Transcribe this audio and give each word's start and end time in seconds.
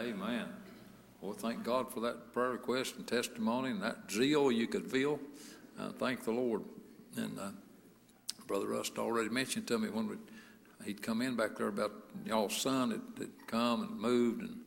Amen. 0.00 0.46
Well, 1.20 1.34
thank 1.34 1.62
God 1.62 1.92
for 1.92 2.00
that 2.00 2.32
prayer 2.32 2.52
request 2.52 2.96
and 2.96 3.06
testimony 3.06 3.70
and 3.70 3.82
that 3.82 4.10
zeal 4.10 4.50
you 4.50 4.66
could 4.66 4.90
feel. 4.90 5.20
Uh, 5.78 5.90
thank 5.90 6.24
the 6.24 6.30
Lord. 6.30 6.62
And 7.16 7.38
uh, 7.38 7.50
Brother 8.46 8.68
Russ 8.68 8.90
already 8.96 9.28
mentioned 9.28 9.66
to 9.68 9.78
me 9.78 9.90
when 9.90 10.08
we, 10.08 10.16
he'd 10.86 11.02
come 11.02 11.20
in 11.20 11.36
back 11.36 11.56
there 11.56 11.68
about 11.68 11.92
y'all's 12.24 12.56
son 12.56 12.88
that 12.88 13.00
had 13.18 13.46
come 13.46 13.82
and 13.82 14.00
moved 14.00 14.40
and 14.40 14.60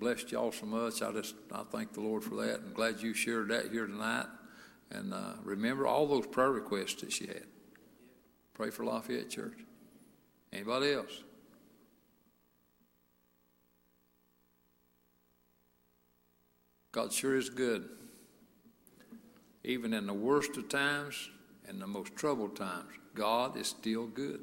blessed 0.00 0.32
y'all 0.32 0.50
so 0.50 0.66
much. 0.66 1.00
I 1.00 1.12
just 1.12 1.36
I 1.52 1.62
thank 1.70 1.92
the 1.92 2.00
Lord 2.00 2.24
for 2.24 2.34
that. 2.44 2.60
and 2.62 2.74
glad 2.74 3.00
you 3.00 3.14
shared 3.14 3.50
that 3.50 3.70
here 3.70 3.86
tonight. 3.86 4.26
And 4.90 5.14
uh, 5.14 5.34
remember 5.44 5.86
all 5.86 6.08
those 6.08 6.26
prayer 6.26 6.50
requests 6.50 7.02
that 7.02 7.12
she 7.12 7.28
had. 7.28 7.44
Pray 8.52 8.70
for 8.70 8.84
Lafayette 8.84 9.30
Church. 9.30 9.60
Anybody 10.52 10.92
else? 10.92 11.22
God 16.92 17.12
sure 17.12 17.36
is 17.36 17.48
good. 17.48 17.88
Even 19.64 19.94
in 19.94 20.06
the 20.06 20.12
worst 20.14 20.56
of 20.58 20.68
times 20.68 21.30
and 21.66 21.80
the 21.80 21.86
most 21.86 22.14
troubled 22.14 22.54
times, 22.54 22.92
God 23.14 23.56
is 23.56 23.68
still 23.68 24.06
good. 24.06 24.40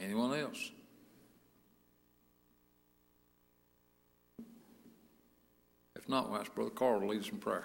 Anyone 0.00 0.38
else? 0.38 0.70
If 5.94 6.08
not, 6.08 6.30
we'll 6.30 6.40
ask 6.40 6.54
Brother 6.54 6.70
Carl 6.70 7.00
to 7.00 7.06
lead 7.06 7.20
us 7.20 7.28
in 7.28 7.36
prayer. 7.36 7.64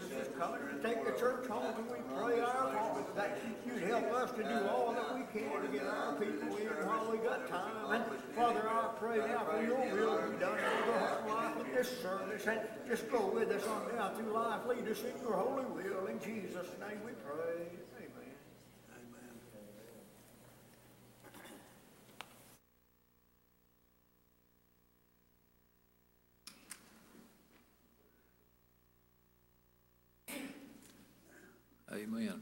take 0.83 1.05
the 1.05 1.11
church 1.19 1.47
home 1.47 1.75
and 1.77 1.89
we 1.89 1.97
pray 2.15 2.39
our 2.39 2.73
Father 2.73 3.03
that 3.15 3.37
you'd 3.65 3.83
help 3.83 4.11
us 4.13 4.31
to 4.31 4.43
do 4.43 4.67
all 4.67 4.93
that 4.93 5.13
we 5.15 5.23
can 5.31 5.61
to 5.61 5.67
get 5.67 5.85
our 5.85 6.13
people 6.13 6.57
in 6.57 6.67
while 6.87 7.11
we 7.11 7.17
got 7.19 7.47
time. 7.47 7.91
And 7.91 8.03
Father, 8.35 8.67
I 8.67 8.89
pray 8.99 9.17
now 9.17 9.45
for 9.45 9.61
your 9.61 9.77
will 9.77 10.31
be 10.31 10.37
done 10.37 10.57
in 10.57 10.91
the 10.91 10.99
whole 10.99 11.35
life 11.35 11.59
of 11.59 11.67
this 11.75 12.01
service. 12.01 12.47
And 12.47 12.61
just 12.87 13.11
go 13.11 13.27
with 13.27 13.51
us 13.51 13.67
on 13.67 13.95
down 13.95 14.15
through 14.15 14.33
life. 14.33 14.61
Lead 14.67 14.87
us 14.87 14.99
in 15.03 15.21
your 15.21 15.37
holy 15.37 15.65
will. 15.65 16.07
In 16.07 16.19
Jesus' 16.19 16.67
name 16.79 16.99
we 17.05 17.11
pray. 17.23 17.67
Amen. 17.97 18.10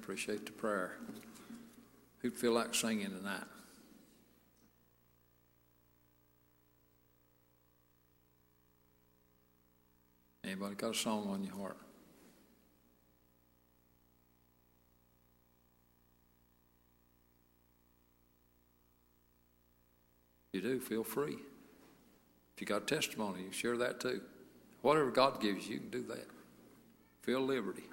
Appreciate 0.09 0.47
the 0.47 0.52
prayer. 0.52 0.97
Who'd 2.24 2.34
feel 2.34 2.53
like 2.53 2.74
singing 2.74 3.12
tonight? 3.12 3.44
Anybody 10.44 10.74
got 10.74 10.96
a 10.96 10.97
song 10.97 11.30
on 11.30 11.44
your 11.44 11.53
heart? 11.53 11.78
You 20.53 20.62
do, 20.62 20.80
feel 20.80 21.03
free. 21.03 21.38
If 22.56 22.62
you 22.62 22.66
got 22.66 22.88
testimony, 22.88 23.44
you 23.44 23.51
share 23.51 23.78
that 23.78 24.00
too. 24.00 24.22
Whatever 24.81 25.12
God 25.12 25.40
gives 25.40 25.68
you, 25.68 25.75
you 25.75 25.80
can 25.81 25.90
do 25.91 26.03
that. 26.07 26.25
Feel 27.22 27.41
liberty. 27.41 27.84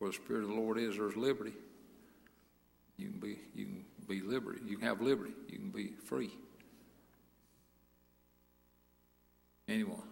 Where 0.00 0.10
the 0.10 0.16
Spirit 0.16 0.44
of 0.44 0.48
the 0.48 0.54
Lord 0.54 0.78
is, 0.78 0.96
there's 0.96 1.14
liberty. 1.14 1.52
You 2.96 3.10
can 3.10 3.20
be, 3.20 3.38
you 3.54 3.66
can 3.66 3.84
be 4.08 4.22
liberty. 4.22 4.60
You 4.66 4.78
can 4.78 4.86
have 4.86 5.02
liberty. 5.02 5.32
You 5.48 5.58
can 5.58 5.70
be 5.70 5.92
free. 6.06 6.30
Anyone? 9.68 10.02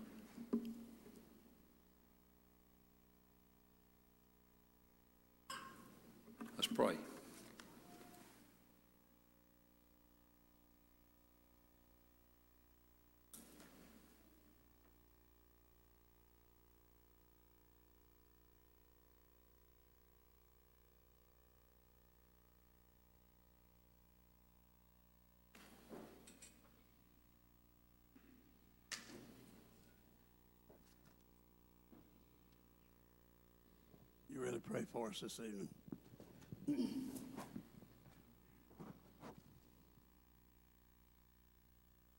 Let's 6.57 6.67
pray. 6.67 6.97
You 34.31 34.45
really 34.45 34.61
pray 34.61 34.78
for 34.93 35.09
us 35.09 35.21
this 35.21 35.41
evening. 35.41 35.69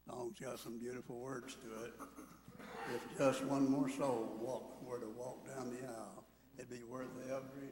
Song's 0.08 0.40
got 0.40 0.60
some 0.60 0.80
beautiful 0.80 1.20
words 1.20 1.56
to 1.56 1.86
it. 1.86 1.94
If 2.94 3.18
just 3.18 3.44
one 3.46 3.70
more 3.70 3.90
soul 3.90 4.38
walk, 4.42 4.84
were 4.84 5.00
to 5.00 5.10
walk 5.18 5.48
down 5.48 5.70
the 5.70 5.88
aisle, 5.88 6.24
it'd 6.58 6.70
be 6.70 6.84
worth 6.84 7.08
every 7.26 7.70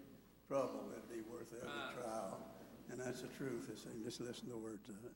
trouble, 0.47 0.85
it'd 0.91 1.09
be 1.09 1.29
worth 1.29 1.47
every 1.53 1.69
ah. 1.69 1.91
trial. 2.01 2.39
And 2.89 2.99
that's 2.99 3.21
the 3.21 3.27
truth. 3.27 3.69
It's, 3.71 3.85
just 4.03 4.21
listen 4.21 4.45
to 4.45 4.51
the 4.51 4.57
words 4.57 4.87
of 4.89 4.95
it. 5.05 5.11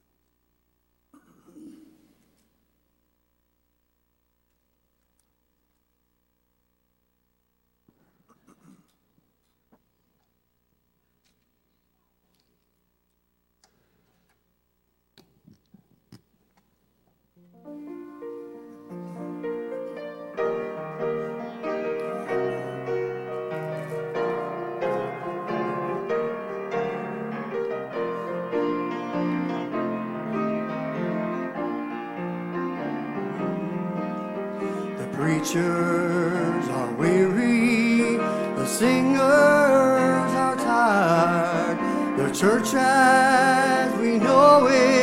Preachers 35.41 36.67
are 36.69 36.91
weary, 36.99 38.15
the 38.15 38.65
singers 38.67 39.19
are 39.19 40.55
tired. 40.55 41.79
The 42.19 42.31
church 42.31 42.75
as 42.75 43.91
we 43.99 44.19
know 44.19 44.67
it 44.67 45.00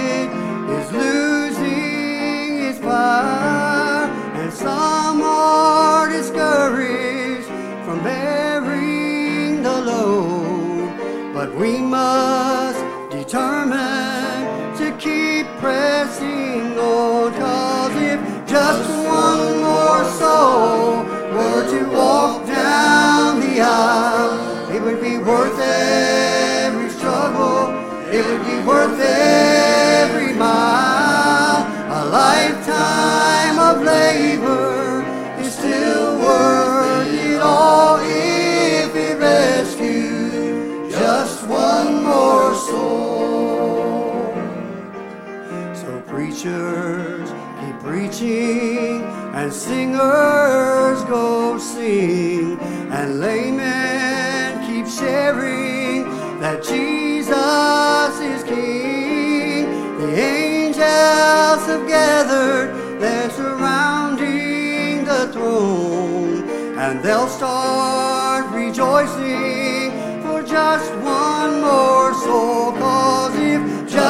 preachers 46.48 47.30
keep 47.60 47.78
preaching 47.80 49.02
and 49.34 49.52
singers 49.52 51.02
go 51.04 51.58
sing 51.58 52.58
and 52.90 53.20
laymen 53.20 54.66
keep 54.66 54.86
sharing 54.86 56.04
that 56.40 56.62
Jesus 56.62 58.20
is 58.20 58.42
King. 58.44 59.66
The 59.98 60.20
angels 60.20 61.66
have 61.66 61.86
gathered, 61.86 63.00
they're 63.00 63.30
surrounding 63.30 65.04
the 65.04 65.30
throne 65.32 66.48
and 66.78 67.02
they'll 67.02 67.28
start 67.28 68.50
rejoicing 68.54 69.90
for 70.22 70.42
just 70.42 70.92
one 70.96 71.60
more 71.60 72.14
soul. 72.14 72.67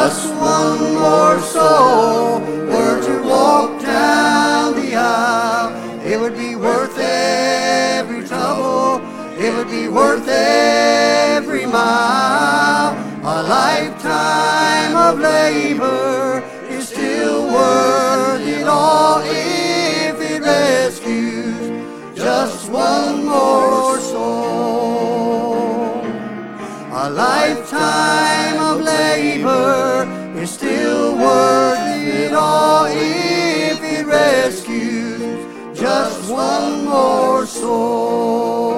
Just 0.09 0.35
one 0.37 0.95
more 0.95 1.39
soul 1.39 2.41
were 2.41 2.99
to 3.03 3.29
walk 3.29 3.83
down 3.83 4.75
the 4.75 4.95
aisle, 4.95 5.71
it 6.03 6.19
would 6.19 6.35
be 6.35 6.57
worth 6.57 6.97
every 6.97 8.27
trouble, 8.27 9.03
it 9.39 9.55
would 9.55 9.69
be 9.69 9.87
worth 9.87 10.27
every 10.27 11.67
mile. 11.67 12.97
A 13.23 13.43
lifetime 13.43 14.97
of 14.97 15.19
labor 15.19 16.43
is 16.71 16.89
still 16.89 17.53
worth 17.53 18.41
it 18.41 18.67
all 18.67 19.21
if 19.21 20.19
it 20.23 20.41
rescues 20.41 22.17
just 22.17 22.71
one 22.71 23.27
more 23.27 23.88
A 27.09 27.11
lifetime 27.11 28.61
of 28.61 28.83
labor 28.83 30.07
is 30.37 30.51
still 30.51 31.17
worth 31.17 31.79
it 32.05 32.35
all 32.35 32.85
if 32.85 33.83
it 33.83 34.05
rescues 34.05 35.23
just 35.75 36.31
one 36.31 36.85
more 36.85 37.47
soul. 37.47 38.78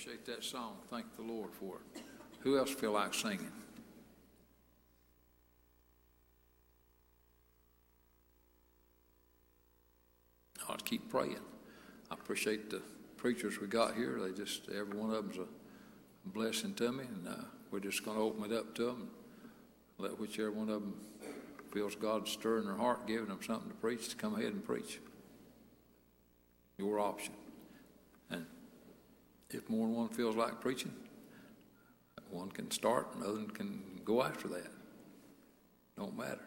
Appreciate 0.00 0.24
that 0.24 0.42
song. 0.42 0.76
Thank 0.88 1.14
the 1.14 1.22
Lord 1.22 1.50
for 1.52 1.74
it. 1.76 2.02
Who 2.38 2.56
else 2.56 2.70
feel 2.70 2.92
like 2.92 3.12
singing? 3.12 3.52
I'll 10.66 10.76
keep 10.76 11.10
praying. 11.10 11.36
I 12.10 12.14
appreciate 12.14 12.70
the 12.70 12.80
preachers 13.18 13.60
we 13.60 13.66
got 13.66 13.94
here. 13.94 14.18
They 14.22 14.32
just, 14.32 14.70
every 14.70 14.98
one 14.98 15.10
of 15.10 15.16
them's 15.16 15.36
a 15.36 15.46
blessing 16.24 16.72
to 16.76 16.92
me, 16.92 17.04
and 17.04 17.28
uh, 17.28 17.34
we're 17.70 17.80
just 17.80 18.02
going 18.02 18.16
to 18.16 18.22
open 18.22 18.50
it 18.50 18.56
up 18.56 18.74
to 18.76 18.86
them. 18.86 19.10
Let 19.98 20.18
whichever 20.18 20.50
one 20.50 20.70
of 20.70 20.80
them 20.80 20.94
feels 21.74 21.94
God 21.94 22.26
stirring 22.26 22.64
their 22.64 22.76
heart, 22.76 23.06
giving 23.06 23.26
them 23.26 23.40
something 23.46 23.68
to 23.68 23.76
preach, 23.76 24.08
to 24.08 24.16
come 24.16 24.34
ahead 24.34 24.54
and 24.54 24.64
preach. 24.64 24.98
Your 26.78 27.00
option. 27.00 27.34
If 29.52 29.68
more 29.68 29.86
than 29.86 29.96
one 29.96 30.08
feels 30.08 30.36
like 30.36 30.60
preaching, 30.60 30.92
one 32.30 32.50
can 32.50 32.70
start, 32.70 33.08
and 33.14 33.24
other 33.24 33.42
can 33.52 33.82
go 34.04 34.22
after 34.22 34.48
that. 34.48 34.70
Don't 35.96 36.16
matter. 36.16 36.40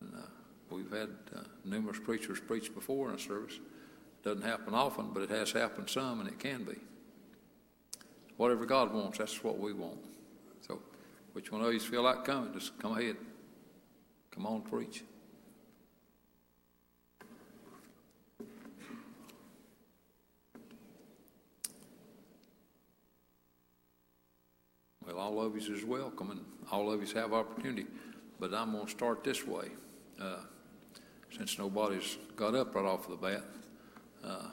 And, 0.00 0.14
uh, 0.14 0.26
we've 0.70 0.90
had 0.90 1.10
uh, 1.34 1.40
numerous 1.64 1.98
preachers 1.98 2.40
preach 2.40 2.74
before 2.74 3.10
in 3.10 3.16
a 3.16 3.18
service. 3.18 3.60
Doesn't 4.22 4.42
happen 4.42 4.74
often, 4.74 5.10
but 5.12 5.22
it 5.22 5.30
has 5.30 5.52
happened 5.52 5.88
some, 5.90 6.20
and 6.20 6.28
it 6.28 6.38
can 6.38 6.64
be. 6.64 6.76
Whatever 8.36 8.66
God 8.66 8.92
wants, 8.92 9.18
that's 9.18 9.44
what 9.44 9.58
we 9.58 9.72
want. 9.72 9.98
So, 10.66 10.80
which 11.32 11.52
one 11.52 11.62
of 11.62 11.72
you 11.72 11.80
feel 11.80 12.02
like 12.02 12.24
coming? 12.24 12.52
Just 12.52 12.78
come 12.78 12.98
ahead. 12.98 13.16
Come 14.30 14.46
on, 14.46 14.62
preach. 14.62 15.04
Well, 25.06 25.15
all 25.26 25.40
of 25.40 25.56
you 25.56 25.74
is 25.74 25.84
welcome, 25.84 26.30
and 26.30 26.40
all 26.70 26.92
of 26.92 27.00
you 27.02 27.14
have 27.20 27.32
opportunity. 27.32 27.84
But 28.38 28.54
I'm 28.54 28.70
going 28.72 28.84
to 28.84 28.90
start 28.90 29.24
this 29.24 29.44
way. 29.44 29.70
Uh, 30.20 30.36
since 31.36 31.58
nobody's 31.58 32.16
got 32.36 32.54
up 32.54 32.76
right 32.76 32.84
off 32.84 33.08
the 33.08 33.16
bat, 33.16 33.42
uh, 34.24 34.50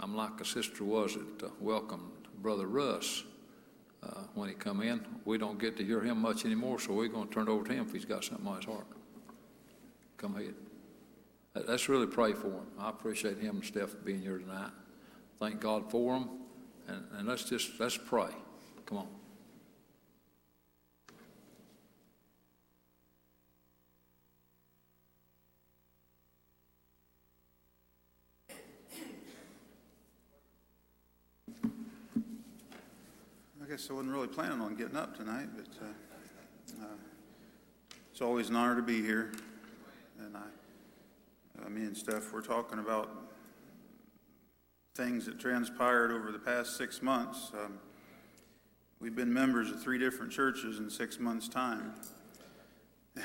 I'm 0.00 0.16
like 0.16 0.40
a 0.40 0.44
sister 0.44 0.82
was 0.82 1.14
that 1.14 1.46
uh, 1.46 1.50
welcomed 1.60 2.10
Brother 2.42 2.66
Russ 2.66 3.22
uh, 4.02 4.22
when 4.34 4.48
he 4.48 4.56
come 4.56 4.82
in. 4.82 5.06
We 5.24 5.38
don't 5.38 5.58
get 5.58 5.76
to 5.76 5.84
hear 5.84 6.00
him 6.00 6.20
much 6.20 6.44
anymore, 6.44 6.80
so 6.80 6.92
we're 6.92 7.06
going 7.06 7.28
to 7.28 7.32
turn 7.34 7.46
it 7.46 7.50
over 7.50 7.64
to 7.64 7.72
him 7.72 7.86
if 7.86 7.92
he's 7.92 8.04
got 8.04 8.24
something 8.24 8.46
on 8.46 8.56
his 8.56 8.64
heart. 8.64 8.86
Come 10.16 10.34
ahead. 10.34 10.54
Let- 11.54 11.68
Let's 11.68 11.88
really 11.88 12.08
pray 12.08 12.32
for 12.32 12.48
him. 12.48 12.66
I 12.76 12.90
appreciate 12.90 13.38
him 13.38 13.56
and 13.56 13.64
Steph 13.64 13.94
being 14.04 14.20
here 14.20 14.38
tonight. 14.38 14.72
Thank 15.38 15.60
God 15.60 15.92
for 15.92 16.14
them, 16.18 16.28
and, 16.88 17.04
and 17.16 17.28
let's 17.28 17.44
just 17.44 17.78
let's 17.78 17.96
pray. 17.96 18.30
Come 18.86 18.98
on. 18.98 19.06
I 33.60 33.68
guess 33.68 33.90
I 33.90 33.94
wasn't 33.94 34.12
really 34.12 34.28
planning 34.28 34.60
on 34.60 34.76
getting 34.76 34.96
up 34.96 35.16
tonight, 35.16 35.48
but 35.56 35.66
uh, 35.82 36.84
uh, 36.84 36.86
it's 38.12 38.22
always 38.22 38.48
an 38.50 38.54
honor 38.54 38.76
to 38.76 38.82
be 38.82 39.02
here. 39.02 39.32
And 40.20 40.36
I, 40.36 41.66
uh, 41.66 41.68
me 41.68 41.82
and 41.82 41.96
Steph, 41.96 42.32
we're 42.32 42.40
talking 42.40 42.78
about 42.78 43.10
things 44.94 45.26
that 45.26 45.40
transpired 45.40 46.12
over 46.12 46.30
the 46.30 46.38
past 46.38 46.76
six 46.76 47.02
months. 47.02 47.50
Um, 47.52 47.80
we've 49.06 49.14
been 49.14 49.32
members 49.32 49.70
of 49.70 49.80
three 49.80 49.98
different 50.00 50.32
churches 50.32 50.80
in 50.80 50.90
six 50.90 51.20
months' 51.20 51.46
time. 51.46 51.94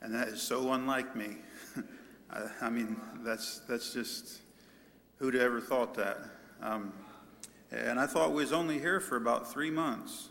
and 0.00 0.14
that 0.14 0.28
is 0.28 0.40
so 0.40 0.72
unlike 0.72 1.16
me. 1.16 1.38
I, 2.30 2.42
I 2.60 2.70
mean, 2.70 2.96
that's, 3.24 3.58
that's 3.68 3.92
just, 3.92 4.38
who'd 5.16 5.34
ever 5.34 5.60
thought 5.60 5.94
that? 5.94 6.18
Um, 6.62 6.92
and 7.72 7.98
I 7.98 8.06
thought 8.06 8.28
we 8.28 8.36
was 8.36 8.52
only 8.52 8.78
here 8.78 9.00
for 9.00 9.16
about 9.16 9.52
three 9.52 9.68
months. 9.68 10.28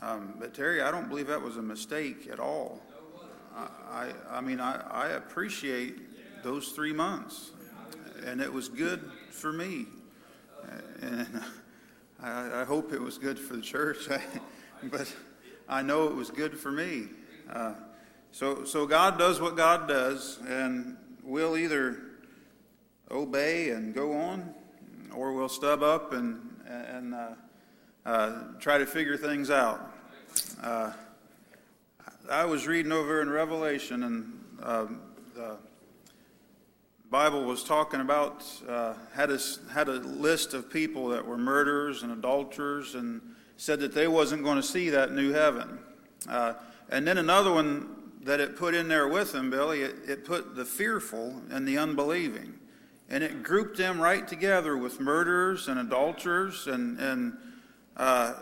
Um, 0.00 0.34
but 0.40 0.54
Terry, 0.54 0.82
I 0.82 0.90
don't 0.90 1.08
believe 1.08 1.28
that 1.28 1.40
was 1.40 1.56
a 1.56 1.62
mistake 1.62 2.28
at 2.32 2.40
all. 2.40 2.82
I, 3.54 3.68
I, 3.88 4.12
I 4.38 4.40
mean, 4.40 4.58
I, 4.58 4.80
I 4.90 5.08
appreciate 5.10 6.42
those 6.42 6.70
three 6.70 6.92
months, 6.92 7.52
and 8.26 8.40
it 8.40 8.52
was 8.52 8.68
good 8.68 9.08
for 9.30 9.52
me. 9.52 9.86
And 11.00 11.40
I, 12.22 12.62
I 12.62 12.64
hope 12.64 12.92
it 12.92 13.00
was 13.00 13.18
good 13.18 13.38
for 13.38 13.54
the 13.54 13.62
church, 13.62 14.08
but 14.84 15.14
I 15.68 15.82
know 15.82 16.08
it 16.08 16.14
was 16.14 16.30
good 16.30 16.58
for 16.58 16.72
me. 16.72 17.08
Uh, 17.50 17.74
so, 18.32 18.64
so 18.64 18.86
God 18.86 19.18
does 19.18 19.40
what 19.40 19.56
God 19.56 19.88
does, 19.88 20.38
and 20.46 20.96
we'll 21.22 21.56
either 21.56 22.02
obey 23.10 23.70
and 23.70 23.94
go 23.94 24.12
on, 24.12 24.52
or 25.14 25.32
we'll 25.32 25.48
stub 25.48 25.82
up 25.82 26.12
and 26.12 26.44
and 26.68 27.14
uh, 27.14 27.28
uh, 28.04 28.42
try 28.58 28.78
to 28.78 28.86
figure 28.86 29.16
things 29.16 29.50
out. 29.50 29.94
Uh, 30.62 30.92
I 32.30 32.44
was 32.44 32.66
reading 32.66 32.92
over 32.92 33.22
in 33.22 33.30
Revelation, 33.30 34.02
and 34.02 34.40
um, 34.62 35.00
the 35.34 35.56
Bible 37.10 37.44
was 37.44 37.64
talking 37.64 38.00
about 38.00 38.44
uh, 38.68 38.92
had 39.14 39.30
a 39.30 39.38
had 39.72 39.88
a 39.88 39.94
list 39.94 40.52
of 40.52 40.70
people 40.70 41.08
that 41.08 41.26
were 41.26 41.38
murderers 41.38 42.02
and 42.02 42.12
adulterers, 42.12 42.94
and 42.94 43.22
said 43.56 43.80
that 43.80 43.94
they 43.94 44.06
wasn't 44.06 44.42
going 44.44 44.56
to 44.56 44.62
see 44.62 44.90
that 44.90 45.12
new 45.12 45.32
heaven. 45.32 45.78
Uh, 46.28 46.52
and 46.90 47.06
then 47.06 47.16
another 47.16 47.52
one 47.52 47.88
that 48.22 48.40
it 48.40 48.56
put 48.56 48.74
in 48.74 48.88
there 48.88 49.08
with 49.08 49.32
them, 49.32 49.50
Billy, 49.50 49.82
it, 49.82 49.96
it 50.06 50.24
put 50.24 50.54
the 50.54 50.64
fearful 50.64 51.40
and 51.50 51.66
the 51.66 51.78
unbelieving. 51.78 52.54
And 53.08 53.24
it 53.24 53.42
grouped 53.42 53.78
them 53.78 54.00
right 54.00 54.28
together 54.28 54.76
with 54.76 55.00
murderers 55.00 55.68
and 55.68 55.80
adulterers. 55.80 56.66
And, 56.66 56.98
and 56.98 57.38
uh, 57.96 58.34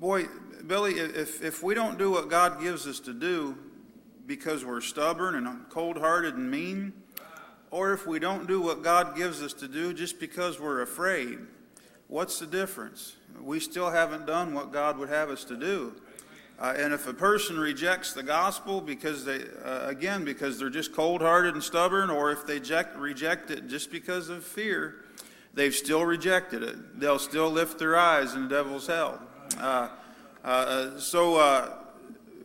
boy, 0.00 0.28
Billy, 0.66 0.94
if, 0.94 1.42
if 1.42 1.62
we 1.62 1.74
don't 1.74 1.98
do 1.98 2.10
what 2.10 2.30
God 2.30 2.60
gives 2.60 2.86
us 2.86 3.00
to 3.00 3.12
do 3.12 3.56
because 4.26 4.64
we're 4.64 4.80
stubborn 4.80 5.34
and 5.34 5.68
cold 5.68 5.98
hearted 5.98 6.36
and 6.36 6.50
mean, 6.50 6.94
or 7.72 7.94
if 7.94 8.06
we 8.06 8.20
don't 8.20 8.46
do 8.46 8.60
what 8.60 8.82
God 8.82 9.16
gives 9.16 9.42
us 9.42 9.54
to 9.54 9.66
do 9.66 9.94
just 9.94 10.20
because 10.20 10.60
we're 10.60 10.82
afraid, 10.82 11.38
what's 12.06 12.38
the 12.38 12.46
difference? 12.46 13.16
We 13.40 13.58
still 13.60 13.90
haven't 13.90 14.26
done 14.26 14.52
what 14.52 14.72
God 14.72 14.98
would 14.98 15.08
have 15.08 15.30
us 15.30 15.42
to 15.44 15.56
do. 15.56 15.94
Uh, 16.60 16.74
and 16.76 16.92
if 16.92 17.08
a 17.08 17.14
person 17.14 17.58
rejects 17.58 18.12
the 18.12 18.22
gospel 18.22 18.82
because 18.82 19.24
they, 19.24 19.40
uh, 19.64 19.88
again, 19.88 20.22
because 20.22 20.58
they're 20.58 20.68
just 20.68 20.92
cold 20.92 21.22
hearted 21.22 21.54
and 21.54 21.64
stubborn, 21.64 22.10
or 22.10 22.30
if 22.30 22.46
they 22.46 22.58
reject, 22.58 22.96
reject 22.96 23.50
it 23.50 23.68
just 23.68 23.90
because 23.90 24.28
of 24.28 24.44
fear, 24.44 25.06
they've 25.54 25.74
still 25.74 26.04
rejected 26.04 26.62
it. 26.62 27.00
They'll 27.00 27.18
still 27.18 27.50
lift 27.50 27.78
their 27.78 27.96
eyes 27.96 28.34
in 28.34 28.42
the 28.42 28.48
devil's 28.48 28.86
hell. 28.86 29.20
Uh, 29.58 29.88
uh 30.44 30.98
so 30.98 31.36
uh, 31.36 31.78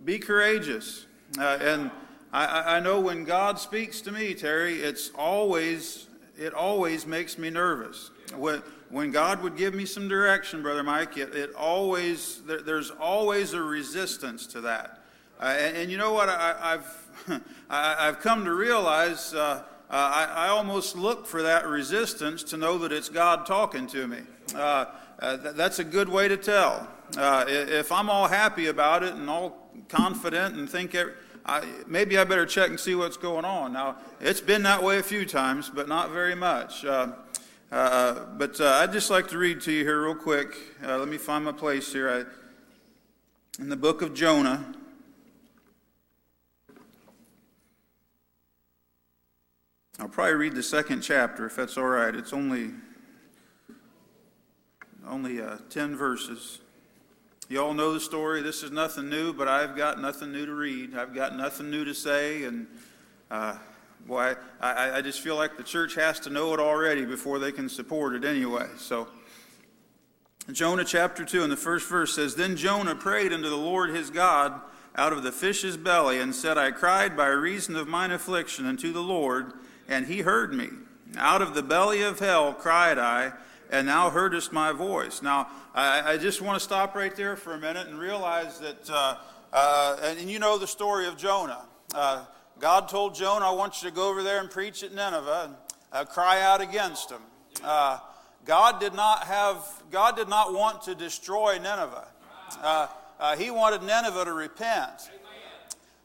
be 0.05 0.19
courageous. 0.19 1.05
Uh, 1.37 1.57
and 1.59 1.91
I, 2.37 2.77
I 2.77 2.79
know 2.81 2.99
when 2.99 3.23
God 3.23 3.57
speaks 3.57 3.99
to 4.01 4.11
me, 4.11 4.35
Terry, 4.35 4.75
it's 4.75 5.09
always, 5.15 6.05
it 6.37 6.53
always 6.53 7.07
makes 7.07 7.37
me 7.39 7.49
nervous. 7.49 8.11
When, 8.35 8.61
when 8.89 9.09
God 9.09 9.41
would 9.41 9.57
give 9.57 9.73
me 9.73 9.85
some 9.85 10.07
direction, 10.07 10.61
Brother 10.61 10.83
Mike, 10.83 11.17
it, 11.17 11.33
it 11.33 11.55
always, 11.55 12.43
there, 12.43 12.61
there's 12.61 12.91
always 12.91 13.53
a 13.53 13.61
resistance 13.61 14.45
to 14.47 14.61
that. 14.61 14.99
Uh, 15.39 15.45
and, 15.45 15.77
and, 15.77 15.91
you 15.91 15.97
know 15.97 16.13
what? 16.13 16.29
I, 16.29 16.79
have 17.27 17.41
I've 17.69 18.19
come 18.19 18.45
to 18.45 18.53
realize 18.53 19.33
uh, 19.33 19.63
uh, 19.89 19.93
I, 19.93 20.25
I, 20.25 20.47
almost 20.49 20.95
look 20.95 21.25
for 21.25 21.43
that 21.43 21.65
resistance 21.65 22.43
to 22.43 22.57
know 22.57 22.77
that 22.79 22.91
it's 22.91 23.09
God 23.09 23.45
talking 23.45 23.87
to 23.87 24.07
me. 24.07 24.19
Uh, 24.53 24.85
uh, 25.19 25.37
th- 25.37 25.55
that's 25.55 25.79
a 25.79 25.83
good 25.83 26.09
way 26.09 26.27
to 26.27 26.37
tell. 26.37 26.87
Uh, 27.17 27.45
if 27.47 27.91
I'm 27.91 28.09
all 28.09 28.27
happy 28.27 28.67
about 28.67 29.03
it 29.03 29.13
and 29.13 29.29
all 29.29 29.71
confident 29.87 30.55
and 30.55 30.69
think, 30.69 30.93
every, 30.93 31.13
I, 31.47 31.63
maybe 31.87 32.17
I 32.17 32.25
better 32.25 32.45
check 32.45 32.69
and 32.69 32.79
see 32.79 32.93
what's 32.93 33.17
going 33.17 33.45
on. 33.45 33.73
Now, 33.73 33.97
it's 34.19 34.41
been 34.41 34.63
that 34.63 34.83
way 34.83 34.97
a 34.97 35.03
few 35.03 35.25
times, 35.25 35.69
but 35.69 35.87
not 35.87 36.11
very 36.11 36.35
much. 36.35 36.83
Uh, 36.83 37.13
but 37.69 38.59
uh, 38.59 38.79
I'd 38.81 38.91
just 38.91 39.09
like 39.09 39.27
to 39.29 39.37
read 39.37 39.61
to 39.61 39.71
you 39.71 39.83
here, 39.83 40.03
real 40.03 40.15
quick. 40.15 40.55
Uh, 40.85 40.97
let 40.97 41.07
me 41.07 41.17
find 41.17 41.45
my 41.45 41.51
place 41.51 41.91
here. 41.93 42.09
I, 42.09 43.61
in 43.61 43.69
the 43.69 43.75
book 43.75 44.01
of 44.01 44.13
Jonah. 44.13 44.73
I'll 49.99 50.07
probably 50.07 50.35
read 50.35 50.53
the 50.53 50.61
second 50.61 51.01
chapter 51.01 51.47
if 51.47 51.55
that's 51.55 51.75
all 51.77 51.87
right. 51.87 52.13
It's 52.13 52.33
only 52.33 52.71
only 55.07 55.41
uh, 55.41 55.57
10 55.69 55.95
verses. 55.95 56.59
You 57.49 57.63
all 57.63 57.73
know 57.73 57.93
the 57.93 57.99
story. 57.99 58.41
This 58.41 58.63
is 58.63 58.71
nothing 58.71 59.09
new, 59.09 59.33
but 59.33 59.47
I've 59.47 59.75
got 59.75 60.01
nothing 60.01 60.31
new 60.31 60.45
to 60.45 60.53
read. 60.53 60.95
I've 60.95 61.15
got 61.15 61.35
nothing 61.35 61.69
new 61.71 61.85
to 61.85 61.93
say, 61.93 62.43
and 62.43 62.67
uh, 63.31 63.57
Boy, 64.07 64.35
I, 64.61 64.97
I 64.97 65.01
just 65.01 65.19
feel 65.19 65.35
like 65.35 65.57
the 65.57 65.63
church 65.63 65.95
has 65.95 66.17
to 66.21 66.29
know 66.29 66.53
it 66.53 66.61
already 66.61 67.03
before 67.03 67.39
they 67.39 67.51
can 67.51 67.67
support 67.67 68.13
it 68.13 68.23
anyway. 68.23 68.67
So, 68.77 69.09
Jonah 70.49 70.85
chapter 70.85 71.25
2, 71.25 71.43
and 71.43 71.51
the 71.51 71.57
first 71.57 71.89
verse 71.89 72.15
says 72.15 72.35
Then 72.35 72.55
Jonah 72.55 72.95
prayed 72.95 73.33
unto 73.33 73.49
the 73.49 73.57
Lord 73.57 73.89
his 73.89 74.09
God 74.09 74.61
out 74.95 75.11
of 75.11 75.23
the 75.23 75.33
fish's 75.33 75.75
belly, 75.75 76.19
and 76.19 76.33
said, 76.33 76.57
I 76.57 76.71
cried 76.71 77.17
by 77.17 77.27
reason 77.27 77.75
of 77.75 77.89
mine 77.89 78.11
affliction 78.11 78.65
unto 78.65 78.93
the 78.93 79.03
Lord, 79.03 79.51
and 79.89 80.05
he 80.05 80.21
heard 80.21 80.53
me. 80.53 80.69
Out 81.17 81.41
of 81.41 81.53
the 81.53 81.61
belly 81.61 82.01
of 82.01 82.19
hell 82.19 82.53
cried 82.53 82.97
I, 82.97 83.33
and 83.69 83.87
thou 83.87 84.09
heardest 84.09 84.53
my 84.53 84.71
voice. 84.71 85.21
Now, 85.21 85.47
I, 85.73 86.13
I 86.13 86.17
just 86.17 86.41
want 86.41 86.57
to 86.57 86.63
stop 86.63 86.95
right 86.95 87.15
there 87.15 87.35
for 87.35 87.53
a 87.53 87.59
minute 87.59 87.87
and 87.87 87.99
realize 87.99 88.59
that, 88.59 88.89
uh, 88.89 89.15
uh, 89.51 89.97
and 90.01 90.29
you 90.29 90.39
know 90.39 90.57
the 90.57 90.67
story 90.67 91.07
of 91.07 91.17
Jonah. 91.17 91.65
Uh, 91.93 92.25
God 92.59 92.89
told 92.89 93.15
Jonah, 93.15 93.45
I 93.45 93.51
want 93.51 93.81
you 93.81 93.89
to 93.89 93.95
go 93.95 94.09
over 94.09 94.23
there 94.23 94.39
and 94.39 94.49
preach 94.49 94.83
at 94.83 94.93
Nineveh 94.93 95.43
and 95.45 95.55
uh, 95.91 96.05
cry 96.05 96.41
out 96.41 96.61
against 96.61 97.09
them. 97.09 97.21
Uh, 97.63 97.99
God 98.45 98.79
did 98.79 98.93
not 98.93 99.25
have, 99.25 99.65
God 99.91 100.15
did 100.15 100.29
not 100.29 100.53
want 100.53 100.83
to 100.83 100.95
destroy 100.95 101.57
Nineveh. 101.57 102.07
Uh, 102.61 102.87
he 103.35 103.51
wanted 103.51 103.83
Nineveh 103.83 104.25
to 104.25 104.33
repent. 104.33 105.11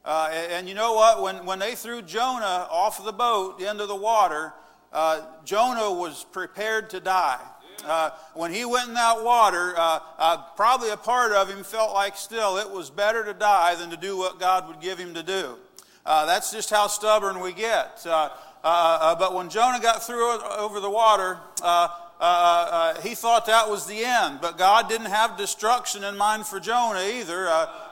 And, 0.04 0.52
and, 0.52 0.68
you 0.68 0.74
know 0.74 0.94
what? 0.94 1.22
When, 1.22 1.46
when 1.46 1.58
they 1.60 1.76
threw 1.76 2.02
Jonah 2.02 2.66
off 2.70 2.98
of 2.98 3.04
the 3.04 3.12
boat 3.12 3.60
into 3.60 3.86
the 3.86 3.94
water, 3.94 4.52
uh, 4.92 5.22
Jonah 5.44 5.90
was 5.90 6.24
prepared 6.24 6.90
to 6.90 7.00
die. 7.00 7.40
Uh, 7.84 8.10
when 8.34 8.52
he 8.52 8.64
went 8.64 8.88
in 8.88 8.94
that 8.94 9.24
water, 9.24 9.74
uh, 9.76 9.98
uh, 10.18 10.36
probably 10.54 10.90
a 10.90 10.96
part 10.96 11.32
of 11.32 11.48
him 11.48 11.64
felt 11.64 11.92
like 11.92 12.16
still 12.16 12.56
it 12.58 12.70
was 12.70 12.90
better 12.90 13.24
to 13.24 13.34
die 13.34 13.74
than 13.74 13.90
to 13.90 13.96
do 13.96 14.16
what 14.16 14.38
God 14.38 14.68
would 14.68 14.80
give 14.80 14.98
him 14.98 15.14
to 15.14 15.22
do. 15.22 15.56
Uh, 16.04 16.26
that's 16.26 16.52
just 16.52 16.70
how 16.70 16.86
stubborn 16.86 17.40
we 17.40 17.52
get. 17.52 18.02
Uh, 18.04 18.30
uh, 18.64 18.68
uh 19.00 19.14
but 19.16 19.34
when 19.34 19.48
Jonah 19.48 19.80
got 19.80 20.04
through 20.04 20.40
over 20.42 20.80
the 20.80 20.90
water, 20.90 21.38
uh, 21.62 21.88
uh, 22.20 23.00
he 23.00 23.16
thought 23.16 23.46
that 23.46 23.68
was 23.68 23.86
the 23.86 24.04
end. 24.04 24.38
But 24.40 24.58
God 24.58 24.88
didn't 24.88 25.06
have 25.06 25.36
destruction 25.36 26.04
in 26.04 26.16
mind 26.16 26.46
for 26.46 26.60
Jonah 26.60 27.02
either. 27.02 27.46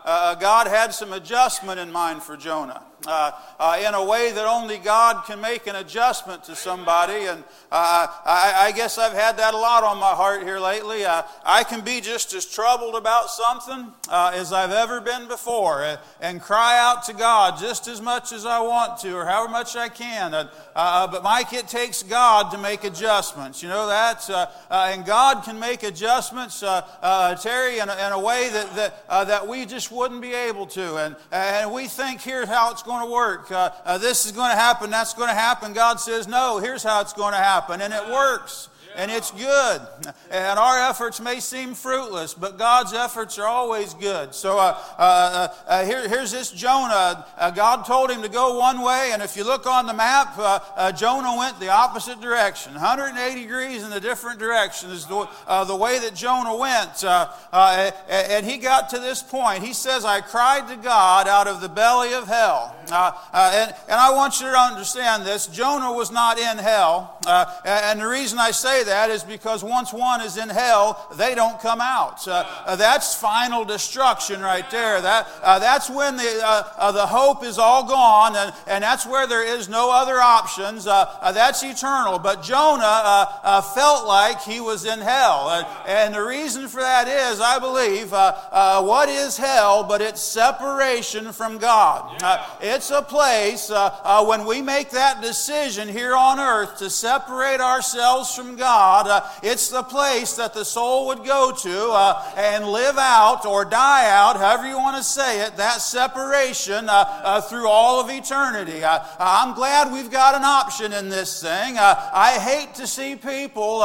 God 0.04 0.68
had 0.68 0.94
some 0.94 1.12
adjustment 1.12 1.80
in 1.80 1.90
mind 1.90 2.22
for 2.22 2.36
Jonah 2.36 2.84
uh, 3.06 3.32
uh, 3.58 3.82
in 3.86 3.94
a 3.94 4.04
way 4.04 4.30
that 4.32 4.46
only 4.46 4.76
God 4.76 5.24
can 5.24 5.40
make 5.40 5.66
an 5.66 5.76
adjustment 5.76 6.44
to 6.44 6.54
somebody. 6.54 7.26
And 7.26 7.42
uh, 7.72 8.06
I, 8.24 8.66
I, 8.66 8.72
guess 8.72 8.98
I've 8.98 9.12
had 9.12 9.38
that 9.38 9.54
a 9.54 9.56
lot 9.56 9.84
on 9.84 9.98
my 9.98 10.10
heart 10.10 10.42
here 10.42 10.58
lately. 10.58 11.04
Uh, 11.04 11.22
I 11.44 11.64
can 11.64 11.82
be 11.82 12.00
just 12.00 12.34
as 12.34 12.44
troubled 12.44 12.94
about 12.94 13.30
something 13.30 13.92
uh, 14.10 14.32
as 14.34 14.52
I've 14.52 14.72
ever 14.72 15.00
been 15.00 15.28
before 15.28 15.82
and, 15.82 15.98
and, 16.20 16.40
cry 16.40 16.78
out 16.78 17.04
to 17.04 17.12
God 17.12 17.58
just 17.58 17.86
as 17.86 18.00
much 18.00 18.32
as 18.32 18.46
I 18.46 18.60
want 18.60 18.98
to 19.00 19.14
or 19.14 19.24
however 19.24 19.50
much 19.50 19.76
I 19.76 19.88
can. 19.88 20.34
Uh, 20.34 21.06
but 21.06 21.22
Mike, 21.22 21.52
it 21.52 21.68
takes 21.68 22.02
God 22.02 22.50
to 22.52 22.58
make 22.58 22.84
adjustments. 22.84 23.62
You 23.62 23.68
know 23.68 23.86
that? 23.86 24.28
and 24.70 25.04
God 25.04 25.44
can 25.44 25.58
make 25.58 25.82
adjustments, 25.82 26.60
Terry, 26.60 27.78
in 27.78 27.88
a, 27.88 28.06
in 28.06 28.12
a, 28.12 28.18
way 28.18 28.48
that, 28.50 28.74
that, 28.74 29.28
that 29.28 29.46
we 29.46 29.66
just 29.66 29.92
wouldn't 29.92 30.22
be 30.22 30.32
able 30.32 30.66
to. 30.66 30.96
And, 30.96 31.16
and 31.30 31.72
we 31.72 31.86
think 31.86 32.20
here's 32.20 32.48
how 32.48 32.70
it's 32.72 32.82
going 32.82 32.89
to 32.98 33.12
work. 33.12 33.50
Uh, 33.52 33.70
uh, 33.84 33.98
this 33.98 34.26
is 34.26 34.32
going 34.32 34.50
to 34.50 34.56
happen. 34.56 34.90
That's 34.90 35.14
going 35.14 35.28
to 35.28 35.34
happen. 35.34 35.72
God 35.72 36.00
says, 36.00 36.26
no, 36.26 36.58
here's 36.58 36.82
how 36.82 37.00
it's 37.00 37.12
going 37.12 37.32
to 37.32 37.38
happen. 37.38 37.80
And 37.80 37.94
it 37.94 38.08
works 38.10 38.68
and 38.96 39.10
it's 39.10 39.30
good. 39.30 39.80
And 40.30 40.58
our 40.58 40.90
efforts 40.90 41.20
may 41.20 41.40
seem 41.40 41.74
fruitless, 41.74 42.34
but 42.34 42.58
God's 42.58 42.92
efforts 42.92 43.38
are 43.38 43.46
always 43.46 43.94
good. 43.94 44.34
So 44.34 44.58
uh, 44.58 44.78
uh, 44.98 45.02
uh, 45.02 45.48
uh 45.66 45.84
here, 45.84 46.08
here's 46.08 46.32
this 46.32 46.50
Jonah. 46.50 47.24
Uh, 47.38 47.50
God 47.50 47.84
told 47.84 48.10
him 48.10 48.22
to 48.22 48.28
go 48.28 48.58
one 48.58 48.82
way, 48.82 49.10
and 49.12 49.22
if 49.22 49.36
you 49.36 49.44
look 49.44 49.66
on 49.66 49.86
the 49.86 49.94
map, 49.94 50.34
uh, 50.36 50.92
Jonah 50.92 51.36
went 51.38 51.58
the 51.60 51.68
opposite 51.68 52.20
direction 52.20 52.72
180 52.74 53.40
degrees 53.40 53.82
in 53.82 53.92
a 53.92 54.00
different 54.00 54.38
direction 54.38 54.90
is 54.90 55.06
the, 55.06 55.28
the 55.66 55.76
way 55.76 55.98
that 55.98 56.14
Jonah 56.14 56.56
went. 56.56 57.04
and 57.04 58.46
he 58.46 58.58
got 58.58 58.90
to 58.90 58.98
this 58.98 59.22
point. 59.22 59.62
He 59.62 59.72
says, 59.72 60.04
I 60.04 60.20
cried 60.20 60.68
to 60.68 60.76
God 60.76 61.28
out 61.28 61.46
of 61.46 61.60
the 61.60 61.68
belly 61.68 62.12
of 62.12 62.26
hell. 62.26 62.76
and, 62.90 63.74
and 63.88 64.00
I 64.00 64.12
want 64.14 64.40
you 64.40 64.46
to 64.46 64.58
understand 64.58 65.24
this 65.24 65.46
Jonah 65.46 65.92
was 65.92 66.10
not 66.10 66.38
in 66.38 66.58
hell. 66.58 67.18
and 67.64 68.00
the 68.00 68.06
reason 68.06 68.38
I 68.38 68.50
say 68.50 68.84
that 68.84 68.89
is 68.90 69.22
because 69.22 69.62
once 69.62 69.92
one 69.92 70.20
is 70.20 70.36
in 70.36 70.48
hell, 70.48 71.06
they 71.14 71.34
don't 71.34 71.60
come 71.60 71.80
out. 71.80 72.26
Uh, 72.26 72.44
uh, 72.66 72.76
that's 72.76 73.14
final 73.14 73.64
destruction 73.64 74.40
right 74.40 74.68
there. 74.70 75.00
That, 75.00 75.28
uh, 75.42 75.58
that's 75.58 75.88
when 75.88 76.16
the, 76.16 76.40
uh, 76.42 76.62
uh, 76.76 76.92
the 76.92 77.06
hope 77.06 77.44
is 77.44 77.58
all 77.58 77.86
gone, 77.86 78.34
and, 78.36 78.54
and 78.66 78.82
that's 78.82 79.06
where 79.06 79.26
there 79.26 79.44
is 79.44 79.68
no 79.68 79.90
other 79.92 80.20
options. 80.20 80.86
Uh, 80.86 81.32
that's 81.32 81.62
eternal. 81.62 82.18
But 82.18 82.42
Jonah 82.42 83.62
felt 83.74 84.06
like 84.06 84.42
he 84.42 84.60
was 84.60 84.84
in 84.84 84.98
hell. 84.98 85.50
And, 85.50 85.66
and, 85.86 86.14
the 86.14 86.22
reason 86.22 86.66
for 86.66 86.80
that 86.80 87.06
is, 87.06 87.40
I 87.40 87.58
believe, 87.58 88.10
what 88.10 89.08
is 89.08 89.36
hell 89.36 89.84
but 89.84 90.00
it's 90.00 90.20
separation 90.20 91.32
from 91.32 91.58
God? 91.58 92.18
it's 92.60 92.90
a 92.90 93.02
place 93.02 93.70
when 94.26 94.44
we 94.44 94.60
make 94.62 94.90
that 94.90 95.22
decision 95.22 95.88
here 95.88 96.14
on 96.14 96.40
earth 96.40 96.78
to 96.78 96.90
separate 96.90 97.60
ourselves 97.60 98.34
from 98.34 98.56
God 98.56 98.69
God. 98.70 99.08
Uh, 99.08 99.28
it's 99.42 99.68
the 99.68 99.82
place 99.82 100.36
that 100.36 100.54
the 100.54 100.64
soul 100.64 101.08
would 101.08 101.24
go 101.24 101.50
to 101.50 101.90
uh, 101.90 102.22
and 102.36 102.64
live 102.64 102.98
out 102.98 103.44
or 103.44 103.64
die 103.64 104.08
out, 104.08 104.36
however 104.36 104.68
you 104.68 104.76
want 104.76 104.96
to 104.96 105.02
say 105.02 105.40
it, 105.40 105.56
that 105.56 105.80
separation 105.80 106.88
uh, 106.88 106.92
uh, 106.92 107.40
through 107.40 107.66
all 107.66 108.00
of 108.00 108.08
eternity. 108.08 108.84
Uh, 108.84 109.00
I'm 109.18 109.54
glad 109.54 109.92
we've 109.92 110.10
got 110.10 110.36
an 110.36 110.44
option 110.44 110.92
in 110.92 111.08
this 111.08 111.42
thing. 111.42 111.78
I 111.78 112.38
hate 112.38 112.74
to 112.76 112.86
see 112.86 113.16
people 113.16 113.80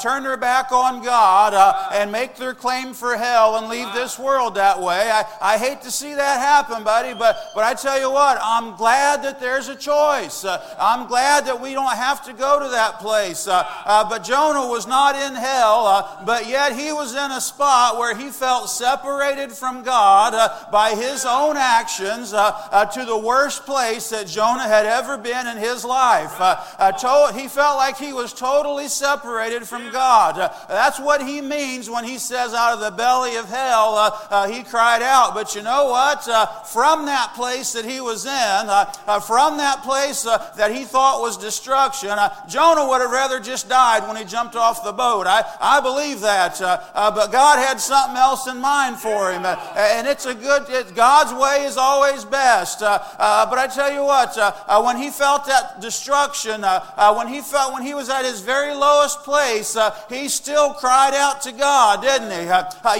turn 0.00 0.22
their 0.22 0.38
back 0.38 0.72
on 0.72 1.04
God 1.04 1.52
and 1.92 2.10
make 2.10 2.36
their 2.36 2.54
claim 2.54 2.94
for 2.94 3.16
hell 3.16 3.56
and 3.56 3.68
leave 3.68 3.92
this 3.92 4.18
world 4.18 4.54
that 4.54 4.80
way. 4.80 5.10
I, 5.10 5.24
I 5.42 5.58
hate 5.58 5.82
to 5.82 5.90
see 5.90 6.14
that 6.14 6.40
happen, 6.40 6.84
buddy, 6.84 7.12
but, 7.12 7.36
but 7.54 7.64
I 7.64 7.74
tell 7.74 8.00
you 8.00 8.10
what, 8.10 8.38
I'm 8.42 8.76
glad 8.76 9.24
that 9.24 9.40
there's 9.40 9.68
a 9.68 9.76
choice. 9.76 10.46
I'm 10.46 11.06
glad 11.06 11.44
that 11.46 11.60
we 11.60 11.74
don't 11.74 11.96
have 11.96 12.24
to 12.24 12.32
go 12.32 12.60
to 12.62 12.68
that 12.70 12.98
place. 13.00 13.44
but 13.44 14.21
Jonah 14.24 14.66
was 14.66 14.86
not 14.86 15.14
in 15.14 15.34
hell, 15.34 16.22
but 16.24 16.48
yet 16.48 16.76
he 16.76 16.92
was 16.92 17.14
in 17.14 17.30
a 17.30 17.40
spot 17.40 17.98
where 17.98 18.14
he 18.14 18.30
felt 18.30 18.68
separated 18.68 19.52
from 19.52 19.82
God 19.82 20.34
uh, 20.34 20.70
by 20.70 20.90
his 20.94 21.24
own 21.24 21.56
actions 21.56 22.32
uh, 22.32 22.52
uh, 22.70 22.84
to 22.86 23.04
the 23.04 23.16
worst 23.16 23.64
place 23.64 24.10
that 24.10 24.26
Jonah 24.26 24.66
had 24.66 24.86
ever 24.86 25.16
been 25.16 25.46
in 25.46 25.56
his 25.56 25.84
life. 25.84 26.40
Uh, 26.40 26.56
uh, 26.78 26.92
to- 26.92 27.38
he 27.38 27.48
felt 27.48 27.76
like 27.76 27.96
he 27.96 28.12
was 28.12 28.32
totally 28.32 28.88
separated 28.88 29.66
from 29.66 29.90
God. 29.90 30.38
Uh, 30.38 30.52
that's 30.68 31.00
what 31.00 31.22
he 31.22 31.40
means 31.40 31.88
when 31.88 32.04
he 32.04 32.18
says, 32.18 32.54
out 32.54 32.72
of 32.74 32.80
the 32.80 32.90
belly 32.90 33.36
of 33.36 33.48
hell, 33.48 34.46
he 34.48 34.62
cried 34.62 35.02
out. 35.02 35.34
But 35.34 35.54
you 35.54 35.62
know 35.62 35.86
what? 35.86 36.22
from 36.66 37.06
that 37.06 37.32
place 37.34 37.72
that 37.72 37.84
he 37.84 38.00
was 38.00 38.24
in, 38.26 39.20
from 39.22 39.58
that 39.58 39.82
place 39.82 40.22
that 40.22 40.70
he 40.72 40.84
thought 40.84 41.20
was 41.20 41.36
destruction, 41.36 42.10
Jonah 42.48 42.88
would 42.88 43.00
have 43.00 43.10
rather 43.10 43.40
just 43.40 43.68
died 43.68 44.06
when 44.12 44.22
he 44.22 44.28
jumped 44.28 44.56
off 44.56 44.84
the 44.84 44.92
boat. 44.92 45.26
I, 45.26 45.42
I 45.58 45.80
believe 45.80 46.20
that. 46.20 46.60
Uh, 46.60 46.82
uh, 46.94 47.10
but 47.10 47.32
God 47.32 47.58
had 47.58 47.80
something 47.80 48.16
else 48.16 48.46
in 48.46 48.58
mind 48.58 48.98
for 48.98 49.32
him. 49.32 49.44
Uh, 49.44 49.56
and 49.76 50.06
it's 50.06 50.26
a 50.26 50.34
good, 50.34 50.68
it, 50.68 50.94
God's 50.94 51.32
way 51.32 51.64
is 51.64 51.78
always 51.78 52.24
best. 52.24 52.82
Uh, 52.82 52.98
uh, 53.18 53.48
but 53.48 53.58
I 53.58 53.66
tell 53.68 53.90
you 53.90 54.04
what, 54.04 54.36
uh, 54.36 54.52
uh 54.66 54.82
when 54.82 54.98
he 54.98 55.08
felt 55.08 55.46
that 55.46 55.80
destruction, 55.80 56.62
uh, 56.62 56.84
uh, 56.96 57.14
when 57.14 57.28
he 57.28 57.40
felt, 57.40 57.72
when 57.72 57.82
he 57.82 57.94
was 57.94 58.10
at 58.10 58.24
his 58.24 58.40
very 58.40 58.74
lowest 58.74 59.20
place, 59.20 59.78
he 60.10 60.28
still 60.28 60.74
cried 60.74 61.14
out 61.14 61.40
to 61.42 61.52
God, 61.52 62.02
didn't 62.02 62.30
he? 62.30 62.42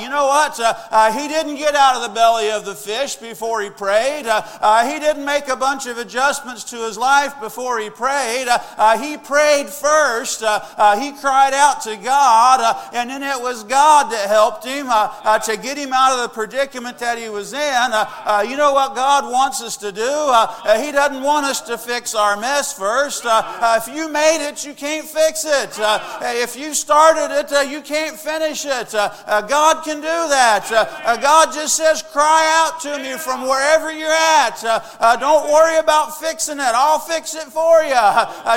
you 0.03 0.09
know 0.09 0.27
what? 0.27 0.57
he 1.13 1.29
didn't 1.29 1.57
get 1.57 1.75
out 1.75 1.97
of 1.97 2.03
the 2.09 2.15
belly 2.15 2.51
of 2.51 2.65
the 2.65 2.75
fish 2.75 3.17
before 3.17 3.61
he 3.61 3.69
prayed. 3.69 4.25
he 4.25 4.99
didn't 4.99 5.25
make 5.27 5.49
a 5.49 5.57
bunch 5.57 5.87
of 5.87 5.99
adjustments 5.99 6.65
to 6.65 6.77
his 6.77 6.97
life 6.97 7.39
before 7.41 7.79
he 7.81 7.91
prayed. 7.91 8.49
he 8.99 9.19
prayed 9.19 9.69
first. 9.69 10.43
Cried 11.11 11.55
out 11.55 11.83
to 11.83 11.97
God, 11.97 12.61
uh, 12.61 12.91
and 12.93 13.11
then 13.11 13.23
it 13.25 13.41
was 13.41 13.65
God 13.65 14.13
that 14.13 14.29
helped 14.29 14.65
him 14.65 14.89
uh, 14.89 15.09
uh, 15.25 15.39
to 15.41 15.57
get 15.57 15.77
him 15.77 15.93
out 15.93 16.13
of 16.13 16.23
the 16.23 16.29
predicament 16.29 16.99
that 16.99 17.19
he 17.19 17.29
was 17.29 17.53
in. 17.53 17.59
Uh, 17.59 18.05
uh, 18.25 18.45
you 18.47 18.57
know 18.57 18.73
what 18.73 18.95
God 18.95 19.25
wants 19.31 19.63
us 19.63 19.77
to 19.79 19.91
do? 19.91 20.03
Uh, 20.03 20.47
uh 20.65 20.79
he 20.79 20.93
doesn't 20.93 21.23
want 21.23 21.47
us 21.47 21.61
to 21.63 21.79
fix 21.79 22.15
our 22.15 22.37
mess 22.39 22.77
first. 22.77 23.25
Uh, 23.25 23.43
uh, 23.45 23.81
if 23.83 23.93
you 23.95 24.09
made 24.09 24.47
it, 24.47 24.65
you 24.65 24.75
can't 24.75 25.07
fix 25.07 25.45
it. 25.45 25.79
if 26.37 26.57
you 26.57 26.75
started 26.75 27.31
it, 27.33 27.71
you 27.71 27.81
can't 27.81 28.17
finish 28.17 28.65
it. 28.67 28.93
God 28.93 29.85
can 29.85 29.97
do 29.97 30.03
that. 30.03 30.69
God 31.23 31.53
just 31.53 31.77
says, 31.77 32.03
cry 32.03 32.43
out 32.65 32.81
to 32.83 32.99
me 32.99 33.17
from 33.19 33.43
wherever 33.43 33.91
you're 33.91 34.11
at. 34.11 34.61
don't 35.21 35.51
worry 35.51 35.79
about 35.79 36.19
fixing 36.19 36.59
it. 36.59 36.73
I'll 36.75 36.99
fix 36.99 37.35
it 37.35 37.49
for 37.49 37.83
you. 37.83 37.95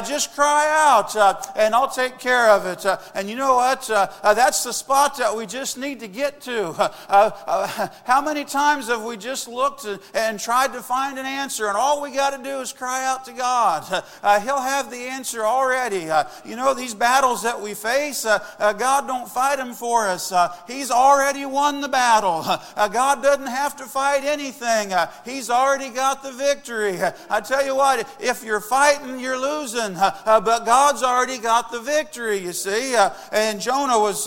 just 0.07 0.35
cry 0.35 0.67
out, 0.69 1.15
and 1.55 1.73
I'll 1.73 1.89
take 1.89 2.19
care 2.19 2.34
of 2.49 2.65
it. 2.65 2.85
and 3.13 3.29
you 3.29 3.35
know 3.35 3.55
what? 3.55 3.87
that's 4.23 4.63
the 4.63 4.73
spot 4.73 5.17
that 5.17 5.35
we 5.35 5.45
just 5.45 5.77
need 5.77 5.99
to 5.99 6.07
get 6.07 6.41
to. 6.41 6.73
how 8.05 8.21
many 8.21 8.45
times 8.45 8.87
have 8.87 9.03
we 9.03 9.17
just 9.17 9.47
looked 9.47 9.85
and 10.13 10.39
tried 10.39 10.73
to 10.73 10.81
find 10.81 11.17
an 11.17 11.25
answer, 11.25 11.67
and 11.67 11.77
all 11.77 12.01
we 12.01 12.11
got 12.11 12.35
to 12.35 12.43
do 12.43 12.59
is 12.59 12.73
cry 12.73 13.05
out 13.05 13.25
to 13.25 13.33
God? 13.33 14.03
Uh, 14.23 14.39
he'll 14.39 14.61
have 14.61 14.89
the 14.89 14.97
answer 14.97 15.45
already. 15.45 16.09
Uh, 16.09 16.23
you 16.43 16.55
know, 16.55 16.73
these 16.73 16.93
battles 16.93 17.43
that 17.43 17.59
we 17.61 17.73
face, 17.73 18.25
uh, 18.25 18.39
uh 18.59 18.73
God 18.73 19.07
don't 19.07 19.29
fight 19.29 19.57
them 19.57 19.73
for 19.73 20.07
us. 20.07 20.31
Uh, 20.31 20.55
he's 20.67 20.89
already 20.89 21.45
won 21.45 21.81
the 21.81 21.87
battle. 21.87 22.41
Uh, 22.45 22.87
God 22.87 23.21
doesn't 23.21 23.47
have 23.47 23.75
to 23.77 23.85
fight 23.85 24.23
anything. 24.23 24.91
he's 25.25 25.49
already 25.49 25.89
got 25.89 26.23
the 26.23 26.31
victory. 26.31 26.97
I 27.29 27.41
tell 27.41 27.63
you 27.63 27.75
what, 27.75 28.07
if 28.19 28.43
you're 28.43 28.61
fighting, 28.61 29.19
you're 29.19 29.39
losing. 29.39 29.93
but 29.93 30.65
God's 30.65 31.03
already 31.03 31.37
got 31.37 31.71
the 31.71 31.81
victory, 31.81 32.24
you 32.33 32.53
see. 32.53 32.95
and 33.31 33.59
Jonah 33.59 33.99
was 33.99 34.25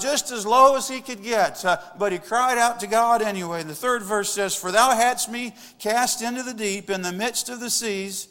just 0.00 0.30
as 0.30 0.46
low 0.46 0.76
as 0.76 0.88
he 0.88 1.00
could 1.00 1.22
get, 1.22 1.64
but 1.98 2.12
he 2.12 2.18
cried 2.18 2.58
out 2.58 2.80
to 2.80 2.86
God 2.86 3.22
anyway. 3.22 3.62
The 3.62 3.74
third 3.74 4.02
verse 4.02 4.32
says, 4.32 4.54
For 4.54 4.72
thou 4.72 4.94
hadst 4.94 5.30
me 5.30 5.54
cast 5.78 6.22
into 6.22 6.42
the 6.42 6.54
deep 6.54 6.90
in 6.90 7.02
the 7.02 7.12
midst 7.12 7.48
of 7.48 7.60
the 7.60 7.70
seas, 7.70 8.28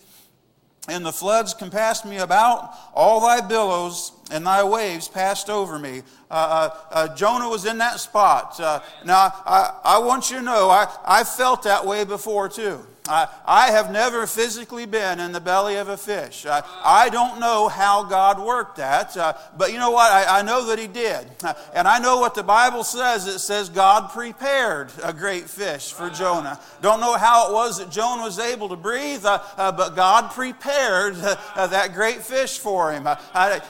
and 0.88 1.06
the 1.06 1.14
floods 1.14 1.54
compassed 1.54 2.06
me 2.06 2.18
about, 2.18 2.74
all 2.94 3.22
thy 3.22 3.40
billows 3.40 4.12
and 4.32 4.46
thy 4.46 4.64
waves 4.64 5.08
passed 5.08 5.50
over 5.50 5.80
me. 5.80 6.02
Uh, 6.30 6.34
uh, 6.34 6.78
uh, 6.92 7.16
Jonah 7.16 7.48
was 7.48 7.66
in 7.66 7.78
that 7.78 8.00
spot. 8.00 8.60
Uh, 8.60 8.82
now, 9.06 9.34
I, 9.46 9.80
I 9.84 9.98
want 10.00 10.30
you 10.30 10.38
to 10.38 10.44
know, 10.44 10.70
I, 10.70 10.94
I 11.06 11.24
felt 11.24 11.64
that 11.64 11.86
way 11.86 12.04
before 12.04 12.50
too. 12.50 12.86
I, 13.08 13.28
I 13.46 13.72
have 13.72 13.92
never 13.92 14.26
physically 14.28 14.86
been 14.86 15.20
in 15.20 15.34
the 15.34 15.42
belly 15.42 15.76
of 15.76 15.90
a 15.90 15.98
fish. 15.98 16.46
I, 16.46 16.64
I 16.84 17.10
don't 17.10 17.40
know 17.40 17.68
how 17.68 18.04
God 18.04 18.40
worked 18.40 18.78
that, 18.78 19.18
uh, 19.18 19.34
but 19.58 19.74
you 19.74 19.78
know 19.78 19.92
what? 19.92 20.10
I, 20.10 20.40
I 20.40 20.42
know 20.42 20.68
that 20.68 20.80
He 20.80 20.88
did. 20.88 21.28
Uh, 21.44 21.54
and 21.76 21.86
I 21.86 22.00
know 22.00 22.20
what 22.20 22.34
the 22.34 22.44
Bible 22.44 22.84
says. 22.84 23.28
It 23.28 23.40
says 23.40 23.68
God 23.68 24.12
prepared 24.12 24.92
a 25.04 25.12
great 25.12 25.50
fish 25.50 25.92
for 25.92 26.10
Jonah. 26.10 26.60
Don't 26.82 27.02
know 27.02 27.18
how 27.18 27.50
it 27.50 27.54
was 27.54 27.80
that 27.80 27.90
Jonah 27.90 28.24
was 28.24 28.40
able 28.40 28.70
to 28.70 28.78
breathe, 28.78 29.26
uh, 29.26 29.44
uh 29.58 29.72
but 29.74 29.96
God 29.96 30.32
prepared 30.32 31.16
uh, 31.18 31.36
uh, 31.56 31.68
that 31.68 31.94
great 31.94 32.22
fish 32.22 32.58
for 32.58 32.94
him. 32.94 33.08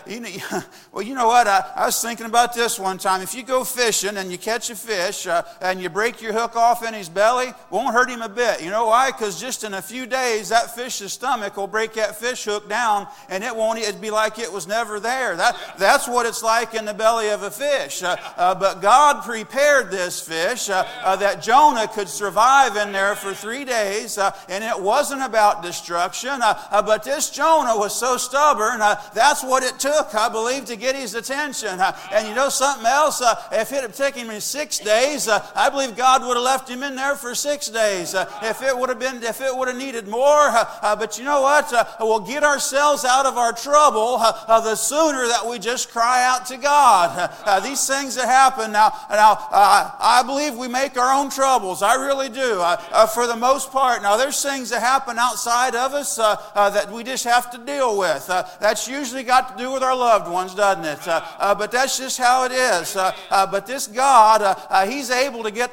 You 0.05 0.19
know, 0.19 0.29
well, 0.91 1.01
you 1.01 1.15
know 1.15 1.27
what? 1.27 1.47
I, 1.47 1.85
was 1.85 1.99
thinking 2.01 2.27
about 2.27 2.53
this 2.53 2.77
one 2.77 2.99
time. 2.99 3.21
If 3.21 3.33
you 3.33 3.41
go 3.41 3.63
fishing 3.63 4.17
and 4.17 4.31
you 4.31 4.37
catch 4.37 4.69
a 4.69 4.75
fish 4.75 5.27
and 5.61 5.81
you 5.81 5.89
break 5.89 6.21
your 6.21 6.33
hook 6.33 6.55
off 6.55 6.85
in 6.85 6.93
his 6.93 7.09
belly, 7.09 7.51
won't 7.71 7.93
hurt 7.93 8.09
him 8.09 8.21
a 8.21 8.29
bit. 8.29 8.61
You 8.61 8.69
know 8.69 8.87
why? 8.87 9.11
Because 9.23 9.39
just 9.39 9.63
in 9.63 9.73
a 9.73 9.81
few 9.81 10.05
days, 10.05 10.49
that 10.49 10.75
fish's 10.75 11.13
stomach 11.13 11.55
will 11.55 11.65
break 11.65 11.93
that 11.93 12.17
fish 12.17 12.43
hook 12.43 12.67
down 12.67 13.07
and 13.29 13.41
it 13.41 13.55
won't, 13.55 13.79
it'd 13.79 14.01
be 14.01 14.11
like 14.11 14.37
it 14.37 14.51
was 14.51 14.67
never 14.67 14.99
there. 14.99 15.37
That, 15.37 15.55
that's 15.77 16.09
what 16.09 16.25
it's 16.25 16.43
like 16.43 16.73
in 16.73 16.83
the 16.83 16.93
belly 16.93 17.29
of 17.29 17.41
a 17.41 17.49
fish. 17.49 18.03
Uh, 18.03 18.17
uh, 18.35 18.53
but 18.53 18.81
God 18.81 19.23
prepared 19.23 19.89
this 19.89 20.19
fish 20.19 20.69
uh, 20.69 20.85
uh 21.03 21.15
that 21.15 21.41
Jonah 21.41 21.87
could 21.87 22.09
survive 22.09 22.75
in 22.75 22.91
there 22.91 23.15
for 23.15 23.33
three 23.33 23.63
days, 23.63 24.17
uh, 24.17 24.35
and 24.49 24.61
it 24.61 24.77
wasn't 24.77 25.23
about 25.23 25.63
destruction. 25.63 26.41
Uh, 26.41 26.81
but 26.81 27.03
this 27.03 27.29
Jonah 27.29 27.77
was 27.77 27.97
so 27.97 28.17
stubborn, 28.17 28.79
that's 29.13 29.41
what 29.41 29.63
it 29.63 29.79
took, 29.79 30.13
I 30.13 30.27
believe, 30.27 30.65
to 30.65 30.75
get 30.75 30.97
his 30.97 31.15
attention. 31.15 31.79
and 32.11 32.27
you 32.27 32.35
know 32.35 32.49
something 32.49 32.85
else? 32.85 33.21
if 33.53 33.71
it 33.71 33.83
had 33.83 33.93
taken 33.93 34.29
him 34.29 34.41
six 34.41 34.79
days, 34.79 35.29
I 35.29 35.69
believe 35.69 35.95
God 35.95 36.25
would 36.27 36.35
have 36.35 36.43
left 36.43 36.67
him 36.67 36.83
in 36.83 36.97
there 36.97 37.15
for 37.15 37.33
six 37.33 37.69
days. 37.69 38.13
if 38.41 38.61
it 38.61 38.77
would 38.77 38.89
have 38.89 38.99
been 38.99 39.12
if 39.21 39.41
it 39.41 39.55
would 39.55 39.67
have 39.67 39.77
needed 39.77 40.07
more. 40.07 40.23
Uh, 40.49 40.65
uh, 40.81 40.95
but 40.95 41.17
you 41.17 41.25
know 41.25 41.41
what? 41.41 41.71
Uh, 41.73 41.83
we'll 41.99 42.19
get 42.19 42.43
ourselves 42.43 43.05
out 43.05 43.25
of 43.25 43.37
our 43.37 43.53
trouble 43.53 44.17
uh, 44.19 44.33
uh, 44.47 44.61
the 44.61 44.75
sooner 44.75 45.27
that 45.27 45.45
we 45.47 45.59
just 45.59 45.91
cry 45.91 46.25
out 46.25 46.45
to 46.47 46.57
God. 46.57 47.17
Uh, 47.17 47.27
uh 47.45 47.59
these 47.59 47.85
things 47.87 48.15
that 48.15 48.27
happen 48.27 48.71
now, 48.71 48.89
now 49.09 49.33
uh, 49.51 49.91
I 49.99 50.23
believe 50.25 50.55
we 50.55 50.67
make 50.67 50.97
our 50.97 51.13
own 51.13 51.29
troubles. 51.29 51.81
I 51.81 51.95
really 51.95 52.29
do, 52.29 52.61
uh, 52.61 53.07
for 53.07 53.27
the 53.27 53.35
most 53.35 53.71
part. 53.71 54.01
Now, 54.01 54.17
there's 54.17 54.41
things 54.41 54.69
that 54.69 54.81
happen 54.81 55.19
outside 55.19 55.75
of 55.75 55.93
us 55.93 56.15
that 56.15 56.91
we 56.91 57.03
just 57.03 57.23
have 57.25 57.51
to 57.51 57.57
deal 57.57 57.97
with. 57.97 58.27
that's 58.27 58.87
usually 58.87 59.23
got 59.23 59.57
to 59.57 59.63
do 59.63 59.71
with 59.71 59.83
our 59.83 59.95
loved 59.95 60.31
ones, 60.31 60.55
doesn't 60.55 60.85
it? 60.85 60.99
but 61.05 61.71
that's 61.71 61.97
just 61.97 62.17
how 62.17 62.45
it 62.45 62.51
is. 62.51 62.93
but 63.29 63.65
this 63.65 63.87
God, 63.87 64.41
He's 64.89 65.09
able 65.09 65.43
to 65.43 65.51
get 65.51 65.71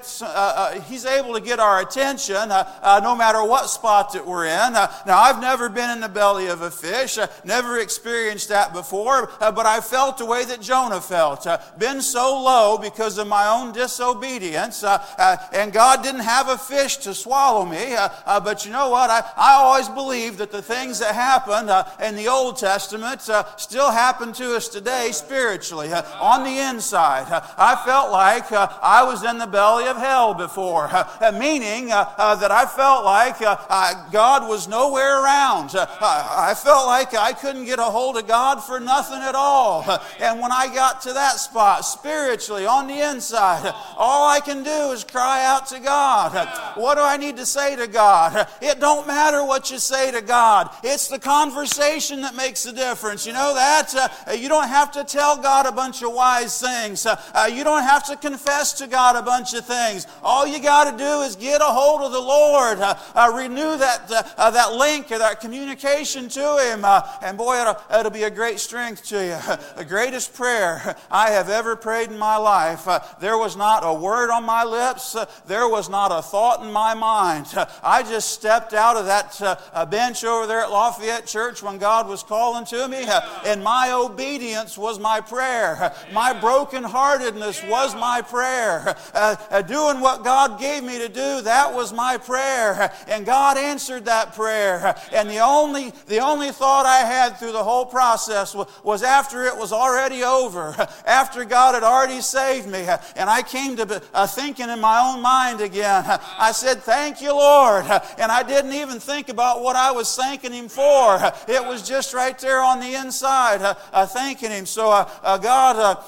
He's 0.89 1.07
able 1.07 1.35
to 1.35 1.41
get 1.41 1.61
our 1.61 1.81
attention 1.81 2.49
no 2.49 3.15
matter 3.17 3.30
matter 3.31 3.45
what 3.45 3.71
spot 3.71 4.13
that 4.13 4.27
we're 4.27 4.47
in. 4.47 4.75
Uh, 4.75 4.93
now, 5.07 5.21
I've 5.21 5.41
never 5.41 5.69
been 5.69 5.89
in 5.91 6.01
the 6.01 6.09
belly 6.09 6.49
of 6.49 6.63
a 6.63 6.71
fish, 6.71 7.17
uh, 7.17 7.29
never 7.45 7.79
experienced 7.79 8.49
that 8.49 8.73
before, 8.73 9.31
uh, 9.41 9.53
but 9.53 9.67
I 9.67 9.81
felt 9.81 10.19
the 10.19 10.27
way 10.27 10.45
that 10.47 10.61
Jonah 10.61 11.01
felt. 11.01 11.47
Uh, 11.47 11.59
been 11.79 12.03
so 12.03 12.43
low 12.43 12.77
because 12.77 13.19
of 13.19 13.29
my 13.29 13.47
own 13.47 13.73
disobedience, 13.73 14.83
uh, 14.83 15.01
uh, 15.17 15.37
and 15.53 15.73
God 15.73 16.03
didn't 16.03 16.23
have 16.23 16.49
a 16.49 16.59
fish 16.59 16.97
to 16.99 17.15
swallow 17.15 17.65
me. 17.65 17.95
but 18.27 18.67
you 18.67 18.73
know 18.73 18.91
what? 18.91 19.11
I, 19.11 19.23
I 19.37 19.53
always 19.63 19.89
believe 19.89 20.39
that 20.39 20.51
the 20.51 20.63
things 20.63 20.99
that 20.99 21.15
happened 21.15 21.71
in 22.03 22.17
the 22.17 22.27
Old 22.27 22.59
Testament 22.59 23.21
still 23.57 23.93
happen 23.93 24.33
to 24.33 24.57
us 24.57 24.67
today 24.67 25.11
spiritually, 25.13 25.93
on 25.93 26.43
the 26.43 26.59
inside. 26.59 27.27
I 27.57 27.81
felt 27.87 28.11
like 28.11 28.51
I 28.51 29.05
was 29.05 29.23
in 29.23 29.39
the 29.39 29.47
belly 29.47 29.87
of 29.87 29.97
hell 29.97 30.35
before, 30.35 30.91
meaning 31.35 31.87
that 31.89 32.51
I 32.51 32.67
felt 32.67 33.05
like 33.05 33.20
like 33.21 33.43
uh, 33.43 33.57
uh, 33.69 34.11
God 34.11 34.49
was 34.49 34.67
nowhere 34.67 35.23
around. 35.23 35.75
Uh, 35.75 35.87
I 36.01 36.55
felt 36.55 36.87
like 36.87 37.13
I 37.13 37.33
couldn't 37.35 37.67
get 37.67 37.79
a 37.79 37.85
hold 37.85 38.17
of 38.17 38.27
God 38.27 38.61
for 38.61 38.81
nothing 38.81 39.21
at 39.23 39.35
all. 39.35 39.85
And 40.21 40.41
when 40.41 40.53
I 40.53 40.67
got 40.73 41.01
to 41.03 41.13
that 41.15 41.37
spot, 41.37 41.85
spiritually, 41.85 42.67
on 42.67 42.87
the 42.87 43.01
inside, 43.11 43.73
all 43.97 44.29
I 44.29 44.41
can 44.41 44.63
do 44.63 44.93
is 44.93 45.03
cry 45.03 45.45
out 45.45 45.67
to 45.69 45.79
God. 45.81 46.31
What 46.81 46.95
do 46.97 47.03
I 47.03 47.17
need 47.17 47.37
to 47.37 47.47
say 47.47 47.77
to 47.77 47.87
God? 47.87 48.47
It 48.63 48.81
don't 48.81 49.07
matter 49.07 49.45
what 49.45 49.71
you 49.71 49.79
say 49.79 50.11
to 50.13 50.21
God. 50.21 50.71
It's 50.83 51.09
the 51.09 51.19
conversation 51.19 52.23
that 52.23 52.35
makes 52.35 52.63
the 52.63 52.73
difference. 52.73 53.27
You 53.27 53.33
know 53.33 53.55
that? 53.55 53.95
Uh, 53.95 54.33
you 54.33 54.49
don't 54.49 54.69
have 54.69 54.93
to 54.93 55.05
tell 55.05 55.37
God 55.37 55.67
a 55.67 55.73
bunch 55.73 56.03
of 56.03 56.13
wise 56.13 56.61
things. 56.61 57.07
Uh, 57.07 57.21
uh, 57.35 57.51
you 57.53 57.65
don't 57.65 57.83
have 57.83 58.07
to 58.07 58.17
confess 58.17 58.73
to 58.75 58.87
God 58.87 59.17
a 59.17 59.23
bunch 59.23 59.53
of 59.55 59.67
things. 59.67 60.07
All 60.23 60.47
you 60.47 60.61
got 60.63 60.91
to 60.91 60.97
do 60.97 61.23
is 61.23 61.37
get 61.37 61.61
a 61.61 61.73
hold 61.81 62.03
of 62.03 62.13
the 62.13 62.21
Lord, 62.21 62.79
uh, 62.79 62.95
uh, 63.15 63.33
renew 63.35 63.77
that, 63.77 64.11
uh, 64.37 64.51
that 64.51 64.73
link 64.73 65.11
or 65.11 65.19
that 65.19 65.41
communication 65.41 66.29
to 66.29 66.59
Him, 66.59 66.85
and 67.23 67.37
boy, 67.37 67.61
it'll, 67.61 67.77
it'll 67.99 68.11
be 68.11 68.25
a 68.25 68.31
great 68.31 68.61
strength 68.61 69.05
to 69.07 69.25
you. 69.25 69.57
the 69.77 69.85
greatest 69.85 70.35
prayer 70.35 70.97
I 71.11 71.31
have 71.31 71.49
ever 71.49 71.77
prayed 71.77 72.11
in 72.11 72.19
my 72.19 72.37
life. 72.37 72.87
there 73.21 73.39
was 73.39 73.57
not 73.57 73.83
a 73.85 73.93
word 73.93 74.31
on 74.31 74.45
my 74.45 74.65
lips, 74.65 75.17
there 75.47 75.69
was 75.69 75.89
not 75.89 76.13
a 76.13 76.23
thought 76.23 76.65
in 76.65 76.73
my 76.73 76.95
mind. 76.95 77.47
I 77.83 78.03
just 78.03 78.31
stepped 78.31 78.73
out 78.73 78.97
of 78.97 79.07
that 79.07 79.89
bench 79.91 80.25
over 80.25 80.47
there 80.47 80.61
at 80.61 80.71
Lafayette 80.71 81.27
Church 81.27 81.63
when 81.63 81.79
God 81.79 82.09
was 82.09 82.23
calling 82.23 82.65
to 82.67 82.89
me, 82.89 83.05
and 83.45 83.63
my 83.63 83.93
obedience 83.93 84.77
was 84.77 84.99
my 84.99 85.21
prayer. 85.21 85.95
My 86.13 86.33
brokenheartedness 86.35 87.69
was 87.69 87.95
my 87.95 88.21
prayer. 88.23 88.97
Uh, 89.15 89.37
uh, 89.51 89.63
doing 89.63 90.01
what 90.01 90.25
God 90.25 90.59
gave 90.61 90.83
me 90.83 90.99
to 90.99 91.09
do, 91.09 91.43
that 91.43 91.73
was 91.73 91.93
my 91.93 92.17
prayer. 92.17 92.93
And 93.09 93.27
God 93.27 93.57
answered 93.57 94.05
that 94.07 94.35
prayer. 94.35 94.97
And 95.13 95.29
the 95.29 95.39
only, 95.39 95.93
the 96.07 96.19
only 96.19 96.51
thought 96.53 96.87
I 96.87 96.99
had 96.99 97.39
through 97.39 97.53
the 97.53 97.65
whole 97.65 97.87
process 97.87 98.55
was, 98.85 99.03
after 99.03 99.45
it 99.45 99.57
was 99.57 99.73
already 99.73 100.23
over, 100.23 100.75
after 101.07 101.45
God 101.45 101.75
had 101.75 101.83
already 101.83 102.21
saved 102.21 102.69
me, 102.69 102.87
and 103.17 103.31
I 103.31 103.43
came 103.43 103.77
to 103.77 104.03
uh, 104.15 104.27
thinking 104.27 104.69
in 104.69 104.81
my 104.81 105.01
own 105.01 105.23
mind 105.23 105.61
again. 105.61 106.05
I 106.39 106.53
said, 106.53 106.83
Thank 106.83 107.21
you, 107.21 107.33
Lord. 107.33 107.85
And 108.19 108.31
I 108.31 108.43
didn't 108.43 108.73
even 108.73 109.01
think 109.01 109.29
about 109.29 109.63
what 109.63 109.77
I 109.77 109.91
was 109.91 110.15
thanking 110.15 110.53
Him 110.53 110.69
for. 110.69 111.21
It 111.49 111.65
was 111.65 111.87
just 111.87 112.15
right 112.15 112.39
there 112.39 112.61
on 112.61 112.81
the 112.81 112.95
inside, 112.95 113.63
uh, 113.63 114.07
thanking 114.07 114.51
Him. 114.51 114.67
So, 114.67 114.91
uh, 114.91 115.09
uh 115.23 115.39
God, 115.39 115.77
uh, 115.77 116.01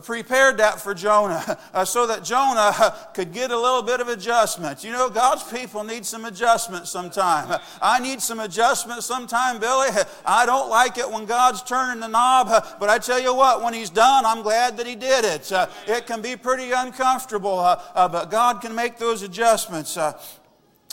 prepared 0.00 0.58
that 0.58 0.80
for 0.80 0.94
Jonah 0.94 1.58
uh, 1.74 1.84
so 1.84 2.06
that 2.06 2.24
Jonah 2.24 2.72
uh, 2.78 2.90
could 3.14 3.32
get 3.32 3.50
a 3.50 3.58
little 3.58 3.82
bit 3.82 4.00
of 4.00 4.08
adjustment. 4.08 4.84
You 4.84 4.92
know, 4.92 5.08
God's 5.08 5.42
people 5.44 5.84
need 5.84 6.04
some 6.04 6.24
adjustment 6.24 6.86
sometime. 6.86 7.60
I 7.82 7.98
need 8.00 8.20
some 8.20 8.40
adjustment 8.40 9.02
sometime, 9.02 9.58
Billy. 9.58 9.88
I 10.24 10.46
don't 10.46 10.68
like 10.70 10.98
it 10.98 11.10
when 11.10 11.24
God's 11.24 11.62
turning 11.62 12.00
the 12.00 12.08
knob, 12.08 12.48
but 12.78 12.88
I 12.88 12.98
tell 12.98 13.20
you 13.20 13.34
what, 13.34 13.62
when 13.62 13.74
He's 13.74 13.90
done, 13.90 14.24
I'm 14.26 14.42
glad 14.42 14.76
that 14.76 14.86
He 14.86 14.94
did 14.94 15.24
it. 15.24 15.50
Uh, 15.50 15.66
it 15.86 16.06
can 16.06 16.22
be 16.22 16.36
pretty 16.36 16.72
uncomfortable, 16.72 17.58
uh, 17.58 17.80
uh, 17.94 18.08
but 18.08 18.30
God 18.30 18.60
can 18.60 18.74
make 18.74 18.98
those 18.98 19.22
adjustments. 19.22 19.96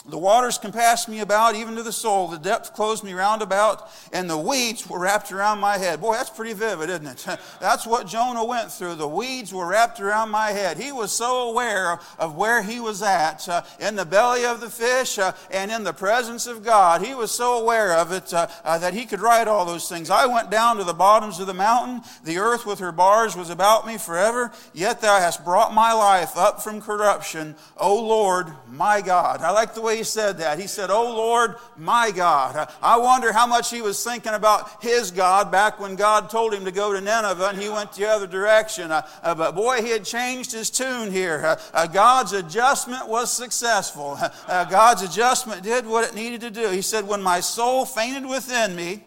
The 0.06 0.18
waters 0.18 0.58
compassed 0.58 1.08
me 1.08 1.20
about, 1.20 1.54
even 1.54 1.76
to 1.76 1.82
the 1.82 1.90
soul. 1.90 2.28
The 2.28 2.36
depth 2.36 2.74
closed 2.74 3.02
me 3.02 3.14
round 3.14 3.40
about, 3.40 3.90
and 4.12 4.28
the 4.28 4.36
weeds 4.36 4.86
were 4.86 4.98
wrapped 4.98 5.32
around 5.32 5.60
my 5.60 5.78
head. 5.78 5.98
Boy, 5.98 6.12
that's 6.12 6.28
pretty 6.28 6.52
vivid, 6.52 6.90
isn't 6.90 7.06
it? 7.06 7.26
That's 7.60 7.86
what 7.86 8.06
Jonah 8.06 8.44
went 8.44 8.70
through. 8.70 8.96
The 8.96 9.08
weeds 9.08 9.54
were 9.54 9.66
wrapped 9.66 10.00
around 10.00 10.28
my 10.28 10.50
head. 10.50 10.76
He 10.76 10.92
was 10.92 11.10
so 11.10 11.48
aware 11.48 11.98
of 12.18 12.36
where 12.36 12.62
he 12.62 12.80
was 12.80 13.02
at 13.02 13.48
uh, 13.48 13.62
in 13.80 13.96
the 13.96 14.04
belly 14.04 14.44
of 14.44 14.60
the 14.60 14.68
fish 14.68 15.18
uh, 15.18 15.32
and 15.50 15.70
in 15.70 15.84
the 15.84 15.94
presence 15.94 16.46
of 16.46 16.62
God. 16.62 17.00
He 17.00 17.14
was 17.14 17.30
so 17.30 17.58
aware 17.62 17.96
of 17.96 18.12
it 18.12 18.34
uh, 18.34 18.48
uh 18.64 18.78
that 18.78 18.92
he 18.92 19.06
could 19.06 19.20
write 19.20 19.48
all 19.48 19.64
those 19.64 19.88
things. 19.88 20.10
I 20.10 20.26
went 20.26 20.50
down 20.50 20.76
to 20.76 20.84
the 20.84 20.92
bottoms 20.92 21.40
of 21.40 21.46
the 21.46 21.54
mountain. 21.54 22.02
The 22.24 22.38
earth 22.38 22.66
with 22.66 22.80
her 22.80 22.92
bars 22.92 23.36
was 23.36 23.48
about 23.48 23.86
me 23.86 23.96
forever. 23.96 24.52
Yet 24.74 25.00
thou 25.00 25.18
hast 25.18 25.44
brought 25.44 25.72
my 25.72 25.94
life 25.94 26.36
up 26.36 26.62
from 26.62 26.82
corruption, 26.82 27.56
O 27.78 27.98
Lord, 27.98 28.48
my 28.68 29.00
God. 29.00 29.40
I 29.40 29.50
like 29.50 29.74
the 29.74 29.80
way 29.80 29.93
he 29.94 30.04
said 30.04 30.38
that. 30.38 30.58
He 30.58 30.66
said, 30.66 30.90
Oh 30.90 31.14
Lord, 31.14 31.56
my 31.76 32.10
God. 32.10 32.68
I 32.82 32.98
wonder 32.98 33.32
how 33.32 33.46
much 33.46 33.70
he 33.70 33.82
was 33.82 34.02
thinking 34.02 34.32
about 34.32 34.82
his 34.82 35.10
God 35.10 35.50
back 35.50 35.80
when 35.80 35.96
God 35.96 36.30
told 36.30 36.52
him 36.52 36.64
to 36.64 36.72
go 36.72 36.92
to 36.92 37.00
Nineveh 37.00 37.48
and 37.48 37.58
he 37.58 37.68
went 37.68 37.92
the 37.92 38.06
other 38.08 38.26
direction. 38.26 38.90
Uh, 38.90 39.06
uh, 39.22 39.34
but 39.34 39.54
boy, 39.54 39.82
he 39.82 39.90
had 39.90 40.04
changed 40.04 40.52
his 40.52 40.70
tune 40.70 41.10
here. 41.10 41.42
Uh, 41.44 41.56
uh 41.72 41.86
God's 41.86 42.32
adjustment 42.32 43.08
was 43.08 43.32
successful. 43.32 44.18
Uh, 44.46 44.64
God's 44.64 45.02
adjustment 45.02 45.62
did 45.62 45.86
what 45.86 46.06
it 46.06 46.14
needed 46.14 46.40
to 46.42 46.50
do. 46.50 46.68
He 46.68 46.82
said, 46.82 47.06
When 47.06 47.22
my 47.22 47.40
soul 47.40 47.84
fainted 47.84 48.26
within 48.26 48.76
me, 48.76 49.02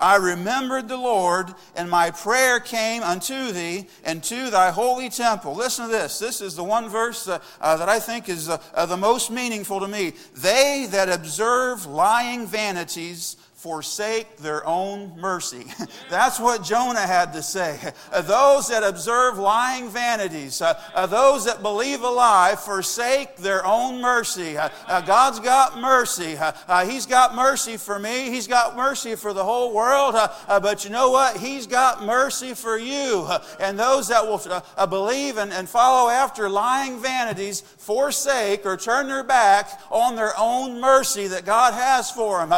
I 0.00 0.16
remembered 0.16 0.88
the 0.88 0.96
Lord, 0.96 1.54
and 1.76 1.90
my 1.90 2.10
prayer 2.10 2.58
came 2.58 3.02
unto 3.02 3.52
thee 3.52 3.86
and 4.02 4.22
to 4.24 4.50
thy 4.50 4.70
holy 4.70 5.10
temple. 5.10 5.54
Listen 5.54 5.86
to 5.86 5.92
this. 5.92 6.18
This 6.18 6.40
is 6.40 6.56
the 6.56 6.64
one 6.64 6.88
verse 6.88 7.28
uh, 7.28 7.38
uh, 7.60 7.76
that 7.76 7.88
I 7.90 8.00
think 8.00 8.28
is 8.28 8.48
uh, 8.48 8.58
uh 8.74 8.86
the 8.86 8.96
most 8.96 9.30
meaningful 9.30 9.80
to 9.80 9.88
me. 9.88 10.14
They 10.34 10.88
that 10.90 11.10
observe 11.10 11.84
lying 11.84 12.46
vanities 12.46 13.36
forsake 13.60 14.38
their 14.38 14.66
own 14.66 15.12
mercy. 15.20 15.66
That's 16.10 16.40
what 16.40 16.62
Jonah 16.62 17.06
had 17.06 17.34
to 17.34 17.42
say. 17.42 17.78
Those 18.22 18.68
that 18.68 18.82
observe 18.82 19.38
lying 19.38 19.90
vanities, 19.90 20.62
uh, 20.62 20.80
uh, 20.94 21.06
those 21.06 21.44
that 21.44 21.60
believe 21.62 22.02
a 22.02 22.08
lie, 22.08 22.56
forsake 22.56 23.36
their 23.36 23.64
own 23.66 24.00
mercy. 24.00 24.56
Uh, 24.56 24.70
uh 24.86 25.00
God's 25.02 25.40
got 25.40 25.78
mercy. 25.78 26.36
Uh, 26.36 26.52
uh, 26.68 26.86
he's 26.86 27.04
got 27.06 27.34
mercy 27.34 27.76
for 27.76 27.98
me. 27.98 28.30
He's 28.30 28.46
got 28.46 28.76
mercy 28.76 29.14
for 29.14 29.32
the 29.32 29.44
whole 29.44 29.74
world. 29.74 30.14
but 30.46 30.84
you 30.84 30.90
know 30.90 31.10
what? 31.10 31.36
He's 31.36 31.66
got 31.66 32.04
mercy 32.04 32.54
for 32.54 32.78
you. 32.78 33.28
and 33.58 33.78
those 33.78 34.08
that 34.08 34.24
will 34.26 34.40
believe 34.86 35.36
and 35.36 35.68
follow 35.68 36.08
after 36.08 36.48
lying 36.48 37.00
vanities 37.00 37.60
forsake 37.90 38.64
or 38.64 38.76
turn 38.76 39.08
their 39.08 39.24
back 39.24 39.68
on 39.90 40.14
their 40.14 40.32
own 40.38 40.80
mercy 40.80 41.26
that 41.26 41.44
God 41.44 41.74
has 41.74 42.08
for 42.08 42.38
them. 42.38 42.50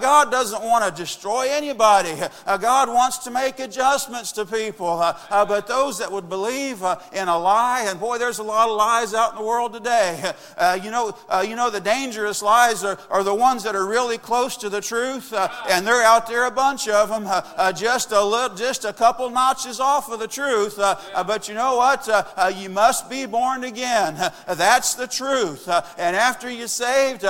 God 0.00 0.32
doesn't 0.32 0.64
want 0.64 0.84
to 0.84 0.90
destroy 1.00 1.46
anybody. 1.48 2.12
Uh, 2.44 2.56
God 2.56 2.88
wants 2.88 3.18
to 3.18 3.30
make 3.30 3.60
adjustments 3.60 4.32
to 4.32 4.44
people. 4.44 4.88
Uh, 4.88 5.16
uh, 5.30 5.44
but 5.44 5.68
those 5.68 5.98
that 5.98 6.10
would 6.10 6.28
believe 6.28 6.82
uh, 6.82 6.98
in 7.12 7.28
a 7.28 7.38
lie, 7.38 7.84
and 7.86 8.00
boy, 8.00 8.18
there's 8.18 8.40
a 8.40 8.42
lot 8.42 8.68
of 8.68 8.76
lies 8.76 9.14
out 9.14 9.30
in 9.30 9.38
the 9.38 9.44
world 9.44 9.72
today. 9.72 10.32
Uh, 10.56 10.78
you 10.82 10.90
know, 10.90 11.16
uh, 11.28 11.44
you 11.46 11.54
know 11.54 11.70
the 11.70 11.80
dangerous 11.80 12.42
lies 12.42 12.82
are, 12.82 12.98
are 13.10 13.22
the 13.22 13.34
ones 13.34 13.62
that 13.62 13.76
are 13.76 13.86
really 13.86 14.18
close 14.18 14.56
to 14.56 14.68
the 14.68 14.80
truth, 14.80 15.32
and 15.70 15.86
they're 15.86 16.02
out 16.02 16.26
there 16.26 16.46
a 16.46 16.50
bunch 16.50 16.88
of 16.88 17.08
them, 17.08 17.24
just 17.74 18.10
a 18.10 18.22
little, 18.22 18.56
just 18.56 18.84
a 18.84 18.92
couple 18.92 19.30
notches 19.30 19.78
off 19.78 20.10
of 20.10 20.18
the 20.18 20.26
truth. 20.26 20.76
but 20.76 21.48
you 21.48 21.54
know 21.54 21.76
what? 21.76 22.08
you 22.56 22.68
must 22.68 23.08
be 23.08 23.24
born 23.26 23.64
again. 23.64 24.16
That's 24.80 24.94
the 24.94 25.06
truth. 25.06 25.68
and 25.98 26.16
after 26.16 26.50
you're 26.50 26.66
saved, 26.66 27.22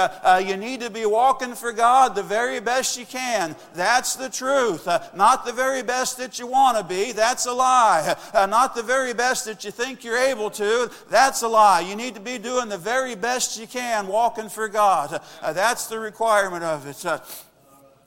you 0.47 0.57
need 0.57 0.83
to 0.83 0.89
be 0.89 1.05
walking 1.05 1.57
for 1.57 1.73
God 1.73 2.15
the 2.15 2.23
very 2.23 2.61
best 2.61 2.97
you 2.97 3.05
can. 3.05 3.57
That's 3.75 4.15
the 4.15 4.29
truth. 4.29 4.87
Uh, 4.87 5.01
not 5.17 5.45
the 5.45 5.53
very 5.53 5.83
best 5.83 6.17
that 6.19 6.39
you 6.39 6.47
want 6.47 6.79
to 6.79 6.85
be. 6.85 7.11
That's 7.11 7.47
a 7.47 7.53
lie. 7.53 8.15
Uh, 8.33 8.47
not 8.47 8.77
the 8.77 8.85
very 8.85 9.15
best 9.15 9.47
that 9.47 9.65
you 9.65 9.73
think 9.73 10.05
you're 10.05 10.17
able 10.17 10.51
to. 10.51 10.93
That's 11.11 11.43
a 11.43 11.49
lie. 11.49 11.81
You 11.81 11.97
need 11.97 12.15
to 12.15 12.21
be 12.21 12.39
doing 12.39 12.69
the 12.69 12.79
very 12.79 13.17
best 13.17 13.59
you 13.59 13.67
can, 13.67 14.07
walking 14.07 14.49
for 14.49 14.69
God. 14.69 15.21
Uh, 15.43 15.53
that's 15.53 15.89
the 15.89 15.99
requirement 15.99 16.63
of 16.63 16.87
it. 16.87 17.05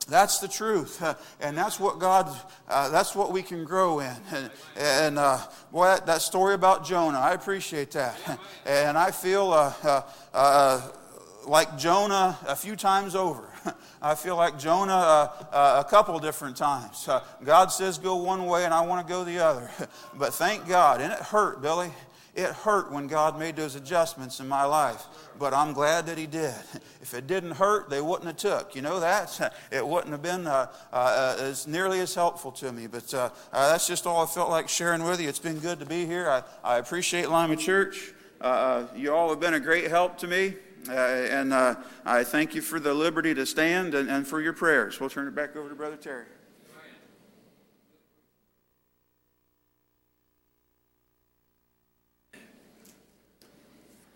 Uh, 0.06 0.10
that's 0.10 0.38
the 0.38 0.48
truth, 0.48 1.02
uh, 1.02 1.14
and 1.40 1.56
that's 1.56 1.80
what 1.80 1.98
God, 1.98 2.34
uh, 2.68 2.88
that's 2.90 3.14
what 3.14 3.32
we 3.32 3.42
can 3.42 3.64
grow 3.64 4.00
in. 4.00 4.16
And, 4.32 4.50
and 4.76 5.18
uh, 5.18 5.38
boy, 5.72 5.86
that, 5.86 6.06
that, 6.06 6.22
story 6.22 6.54
about 6.54 6.84
Jonah, 6.84 7.18
I 7.18 7.32
appreciate 7.32 7.90
that. 7.92 8.18
And 8.66 8.96
I 8.96 9.10
feel 9.10 9.52
uh, 9.52 10.02
uh, 10.32 10.88
like 11.46 11.76
Jonah 11.76 12.38
a 12.46 12.56
few 12.56 12.76
times 12.76 13.14
over. 13.14 13.50
I 14.02 14.14
feel 14.14 14.36
like 14.36 14.58
Jonah 14.58 14.92
uh, 14.92 15.28
uh, 15.52 15.82
a 15.86 15.88
couple 15.88 16.18
different 16.18 16.56
times. 16.56 17.08
Uh, 17.08 17.22
God 17.42 17.72
says 17.72 17.98
go 17.98 18.16
one 18.16 18.46
way 18.46 18.64
and 18.64 18.74
I 18.74 18.82
want 18.82 19.06
to 19.06 19.10
go 19.10 19.24
the 19.24 19.38
other. 19.38 19.70
but 20.14 20.34
thank 20.34 20.68
God. 20.68 21.00
And 21.00 21.12
it 21.12 21.18
hurt, 21.18 21.62
Billy. 21.62 21.90
It 22.34 22.50
hurt 22.50 22.90
when 22.90 23.06
God 23.06 23.38
made 23.38 23.54
those 23.54 23.76
adjustments 23.76 24.40
in 24.40 24.48
my 24.48 24.64
life. 24.64 25.04
But 25.38 25.54
I'm 25.54 25.72
glad 25.72 26.06
that 26.06 26.18
He 26.18 26.26
did. 26.26 26.54
If 27.04 27.12
it 27.12 27.26
didn't 27.26 27.50
hurt, 27.50 27.90
they 27.90 28.00
wouldn't 28.00 28.26
have 28.26 28.38
took. 28.38 28.74
You 28.74 28.80
know 28.80 28.98
that? 29.00 29.54
It 29.70 29.86
wouldn't 29.86 30.12
have 30.12 30.22
been 30.22 30.46
uh, 30.46 30.72
uh, 30.90 31.36
as 31.38 31.66
nearly 31.66 32.00
as 32.00 32.14
helpful 32.14 32.50
to 32.52 32.72
me. 32.72 32.86
But 32.86 33.12
uh, 33.12 33.28
that's 33.52 33.86
just 33.86 34.06
all 34.06 34.22
I 34.22 34.26
felt 34.26 34.48
like 34.48 34.70
sharing 34.70 35.04
with 35.04 35.20
you. 35.20 35.28
It's 35.28 35.38
been 35.38 35.58
good 35.58 35.80
to 35.80 35.86
be 35.86 36.06
here. 36.06 36.30
I, 36.30 36.42
I 36.64 36.78
appreciate 36.78 37.28
Lima 37.28 37.56
Church. 37.56 38.14
you 38.96 39.14
all 39.14 39.28
have 39.28 39.40
been 39.40 39.54
a 39.54 39.60
great 39.60 39.90
help 39.90 40.16
to 40.18 40.26
me. 40.26 40.54
Uh, 40.88 40.92
and 40.92 41.52
uh, 41.52 41.74
I 42.04 42.24
thank 42.24 42.54
you 42.54 42.60
for 42.60 42.78
the 42.78 42.92
liberty 42.92 43.34
to 43.34 43.46
stand 43.46 43.94
and, 43.94 44.10
and 44.10 44.26
for 44.26 44.40
your 44.40 44.52
prayers. 44.52 45.00
We'll 45.00 45.10
turn 45.10 45.28
it 45.28 45.34
back 45.34 45.56
over 45.56 45.68
to 45.68 45.74
Brother 45.74 45.96
Terry. 45.96 46.26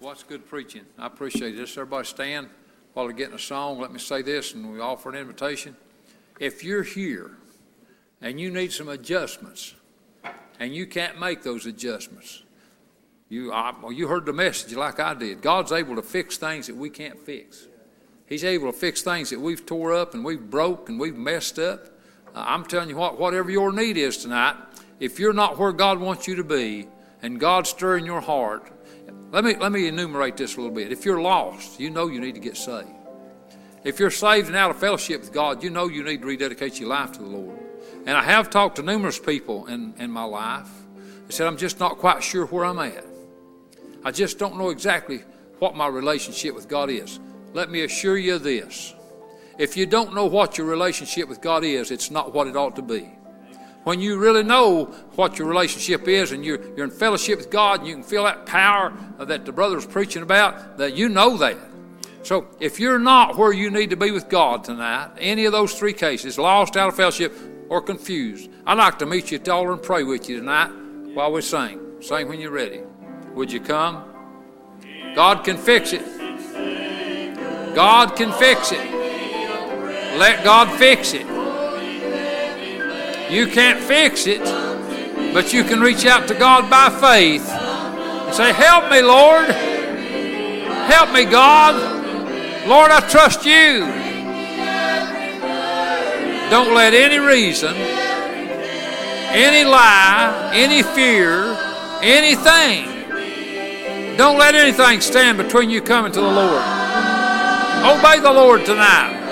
What's 0.01 0.23
good 0.23 0.47
preaching? 0.47 0.83
I 0.97 1.07
appreciate 1.07 1.57
this. 1.57 1.77
Everybody 1.77 2.07
stand. 2.07 2.51
while 2.93 3.07
we're 3.07 3.13
getting 3.13 3.35
a 3.35 3.39
song, 3.39 3.81
let 3.81 3.93
me 3.93 3.99
say 3.99 4.23
this 4.23 4.55
and 4.55 4.73
we 4.73 4.79
offer 4.79 5.09
an 5.09 5.17
invitation. 5.17 5.77
If 6.39 6.63
you're 6.63 6.85
here 6.85 7.33
and 8.21 8.39
you 8.39 8.49
need 8.53 8.73
some 8.73 8.89
adjustments 8.89 9.75
and 10.61 10.73
you 10.73 10.87
can't 10.87 11.19
make 11.19 11.43
those 11.43 11.67
adjustments, 11.67 12.45
you, 13.29 13.53
I, 13.53 13.75
well, 13.83 13.91
you 13.91 14.07
heard 14.07 14.25
the 14.25 14.33
message 14.33 14.73
like 14.77 15.01
I 15.01 15.15
did. 15.15 15.43
God's 15.43 15.73
able 15.73 15.97
to 15.97 16.03
fix 16.03 16.37
things 16.37 16.69
that 16.69 16.77
we 16.77 16.91
can't 16.91 17.19
fix. 17.19 17.67
He's 18.27 18.45
able 18.45 18.71
to 18.71 18.79
fix 18.79 19.03
things 19.03 19.31
that 19.31 19.41
we've 19.41 19.67
tore 19.67 19.93
up 19.95 20.15
and 20.15 20.25
we've 20.25 20.49
broke 20.49 20.89
and 20.89 21.01
we've 21.01 21.17
messed 21.17 21.59
up. 21.59 21.87
Uh, 22.33 22.45
I'm 22.47 22.65
telling 22.65 22.89
you 22.89 22.97
what, 22.97 23.19
whatever 23.19 23.51
your 23.51 23.73
need 23.73 23.97
is 23.97 24.19
tonight, 24.19 24.55
if 25.01 25.19
you're 25.19 25.33
not 25.33 25.59
where 25.59 25.73
God 25.73 25.99
wants 25.99 26.29
you 26.29 26.37
to 26.37 26.45
be 26.45 26.87
and 27.21 27.41
God's 27.41 27.71
stirring 27.71 28.07
your 28.07 28.21
heart, 28.21 28.71
let 29.31 29.45
me, 29.45 29.57
let 29.57 29.73
me 29.73 29.89
enumerate 29.89 30.37
this 30.37 30.57
a 30.57 30.61
little 30.61 30.75
bit. 30.75 30.91
If 30.91 31.05
you're 31.05 31.21
lost, 31.21 31.79
you 31.79 31.91
know 31.91 32.09
you 32.09 32.21
need 32.21 32.35
to 32.35 32.41
get 32.41 32.57
saved. 32.57 32.89
If 33.85 34.01
you're 34.01 34.11
saved 34.11 34.49
and 34.49 34.57
out 34.57 34.71
of 34.71 34.79
fellowship 34.79 35.21
with 35.21 35.33
God, 35.33 35.63
you 35.63 35.71
know 35.71 35.87
you 35.89 36.03
need 36.03 36.23
to 36.23 36.27
rededicate 36.27 36.81
your 36.81 36.89
life 36.89 37.13
to 37.13 37.19
the 37.21 37.29
Lord. 37.29 37.59
And 38.07 38.17
I 38.17 38.23
have 38.23 38.51
talked 38.51 38.77
to 38.77 38.83
numerous 38.83 39.19
people 39.19 39.67
in, 39.67 39.95
in 39.99 40.11
my 40.11 40.25
life. 40.25 40.69
They 41.27 41.35
said, 41.35 41.47
I'm 41.47 41.59
just 41.59 41.79
not 41.79 41.99
quite 41.99 42.23
sure 42.23 42.47
where 42.47 42.65
I'm 42.65 42.79
at. 42.79 43.05
I 44.05 44.11
just 44.11 44.39
don't 44.39 44.57
know 44.57 44.71
exactly 44.71 45.23
what 45.59 45.77
my 45.77 45.87
relationship 45.87 46.55
with 46.55 46.69
God 46.69 46.89
is. 46.89 47.21
Let 47.53 47.71
me 47.71 47.83
assure 47.83 48.17
you 48.17 48.39
this. 48.39 48.95
If 49.59 49.77
you 49.77 49.87
don't 49.87 50.15
know 50.15 50.27
what 50.27 50.57
your 50.57 50.67
relationship 50.67 51.29
with 51.29 51.41
God 51.41 51.65
is, 51.65 51.91
it's 51.91 52.11
not 52.11 52.33
what 52.33 52.47
it 52.47 52.57
ought 52.57 52.77
to 52.77 52.83
be. 52.83 53.11
When 53.85 54.01
you 54.01 54.19
really 54.19 54.43
know 54.43 54.87
what 55.15 55.39
your 55.39 55.49
relationship 55.49 56.09
is 56.09 56.33
and 56.33 56.45
you're, 56.45 56.61
you're 56.77 56.85
in 56.85 56.91
fellowship 56.91 57.39
with 57.39 57.51
God 57.51 57.81
and 57.81 57.89
you 57.89 57.95
can 57.95 58.03
feel 58.03 58.25
that 58.25 58.45
power 58.45 58.93
that 59.19 59.47
the 59.47 59.53
brother 59.53 59.77
was 59.77 59.87
preaching 59.87 60.23
about, 60.23 60.79
that 60.79 60.95
you 60.95 61.09
know 61.09 61.37
that. 61.39 61.57
So 62.23 62.49
if 62.61 62.79
you're 62.79 62.99
not 62.99 63.39
where 63.39 63.53
you 63.53 63.71
need 63.71 63.91
to 63.91 63.97
be 63.97 64.11
with 64.11 64.29
God 64.29 64.65
tonight, 64.65 65.13
any 65.19 65.47
of 65.47 65.53
those 65.53 65.73
three 65.73 65.95
cases, 65.95 66.39
lost, 66.39 66.77
out 66.77 66.89
of 66.89 66.97
fellowship, 66.97 67.33
or 67.71 67.81
confused, 67.81 68.51
I'd 68.67 68.79
like 68.79 68.99
to 68.99 69.07
meet 69.07 69.31
you 69.31 69.39
at 69.39 69.45
the 69.45 69.53
altar 69.53 69.73
and 69.73 69.83
pray 69.83 70.03
with 70.03 70.29
you 70.29 70.41
tonight 70.41 70.69
while 71.15 71.33
we 71.33 71.41
sing. 71.41 71.81
Sing 72.01 72.29
when 72.29 72.41
you're 72.41 72.51
ready. 72.51 72.83
Would 73.35 73.51
you 73.51 73.61
come? 73.61 74.05
God 75.15 75.45
can 75.45 75.57
fix 75.57 75.93
it. 75.93 76.03
God 77.75 78.17
can 78.17 78.33
fix 78.33 78.73
it. 78.73 78.85
Let 80.19 80.45
God 80.45 80.77
fix 80.79 81.15
it. 81.15 81.38
You 83.31 83.47
can't 83.47 83.79
fix 83.79 84.27
it, 84.27 84.43
but 85.35 85.53
you 85.53 85.63
can 85.65 85.81
reach 85.81 86.07
out 86.07 86.29
to 86.29 86.35
God 86.35 86.71
by 86.71 86.89
faith 86.89 87.49
and 87.49 88.35
say, 88.35 88.53
Help 88.53 88.91
me, 88.91 89.03
Lord. 89.03 89.47
Help 89.47 91.13
me, 91.13 91.25
God. 91.25 91.75
Lord, 92.67 92.91
I 92.91 93.01
trust 93.09 93.45
you. 93.45 93.81
Don't 96.51 96.75
let 96.75 96.95
any 96.95 97.19
reason, 97.19 97.75
any 99.35 99.69
lie, 99.69 100.51
any 100.55 100.83
fear, 100.83 101.55
anything, 102.03 102.89
don't 104.17 104.39
let 104.39 104.55
anything 104.55 105.03
stand 105.03 105.37
between 105.37 105.69
you 105.69 105.83
coming 105.83 106.11
to 106.13 106.21
the 106.21 106.27
Lord. 106.27 106.63
Obey 107.85 108.19
the 108.21 108.33
Lord 108.33 108.65
tonight. 108.65 109.28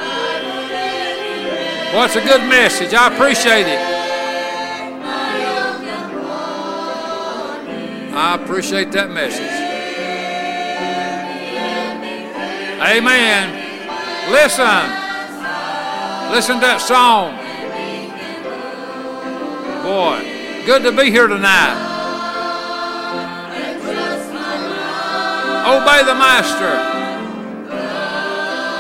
Well, 1.97 2.05
it's 2.05 2.15
a 2.15 2.21
good 2.21 2.43
message. 2.43 2.93
I 2.93 3.07
appreciate 3.11 3.67
it. 3.67 3.81
I 8.15 8.35
appreciate 8.35 8.93
that 8.93 9.09
message. 9.09 9.41
Amen. 12.83 13.49
Listen. 14.31 14.85
Listen 16.31 16.57
to 16.57 16.61
that 16.61 16.83
song. 16.83 17.33
Boy, 19.83 20.21
good 20.67 20.83
to 20.83 20.93
be 20.93 21.11
here 21.11 21.29
tonight. 21.29 21.81
Obey 25.65 26.05
the 26.05 26.15
Master. 26.15 26.77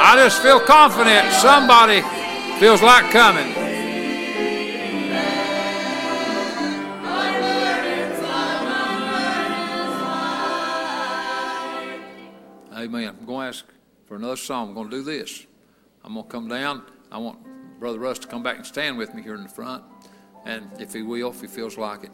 I 0.05 0.17
just 0.23 0.43
feel 0.43 0.61
confident 0.61 1.33
somebody 1.33 2.03
feels 2.59 2.81
like 2.81 3.11
coming. 3.11 3.53
Amen. 12.73 13.15
I'm 13.21 13.27
going 13.27 13.43
to 13.43 13.49
ask 13.49 13.67
for 14.07 14.17
another 14.17 14.37
song. 14.37 14.69
I'm 14.69 14.75
going 14.75 14.89
to 14.89 14.97
do 14.97 15.03
this. 15.03 15.47
I'm 16.03 16.15
going 16.15 16.25
to 16.25 16.33
come 16.33 16.49
down. 16.49 16.83
I 17.13 17.19
want 17.19 17.41
Brother 17.79 17.99
Russ 17.99 18.19
to 18.21 18.27
come 18.27 18.43
back 18.43 18.57
and 18.57 18.65
stand 18.65 18.97
with 18.97 19.13
me 19.13 19.23
here 19.23 19.35
in 19.35 19.43
the 19.43 19.51
front. 19.51 19.85
And 20.47 20.71
if 20.81 20.95
he 20.95 21.03
will, 21.03 21.33
if 21.33 21.43
he 21.43 21.49
feels 21.49 21.77
like 21.77 22.05
it. 22.05 22.11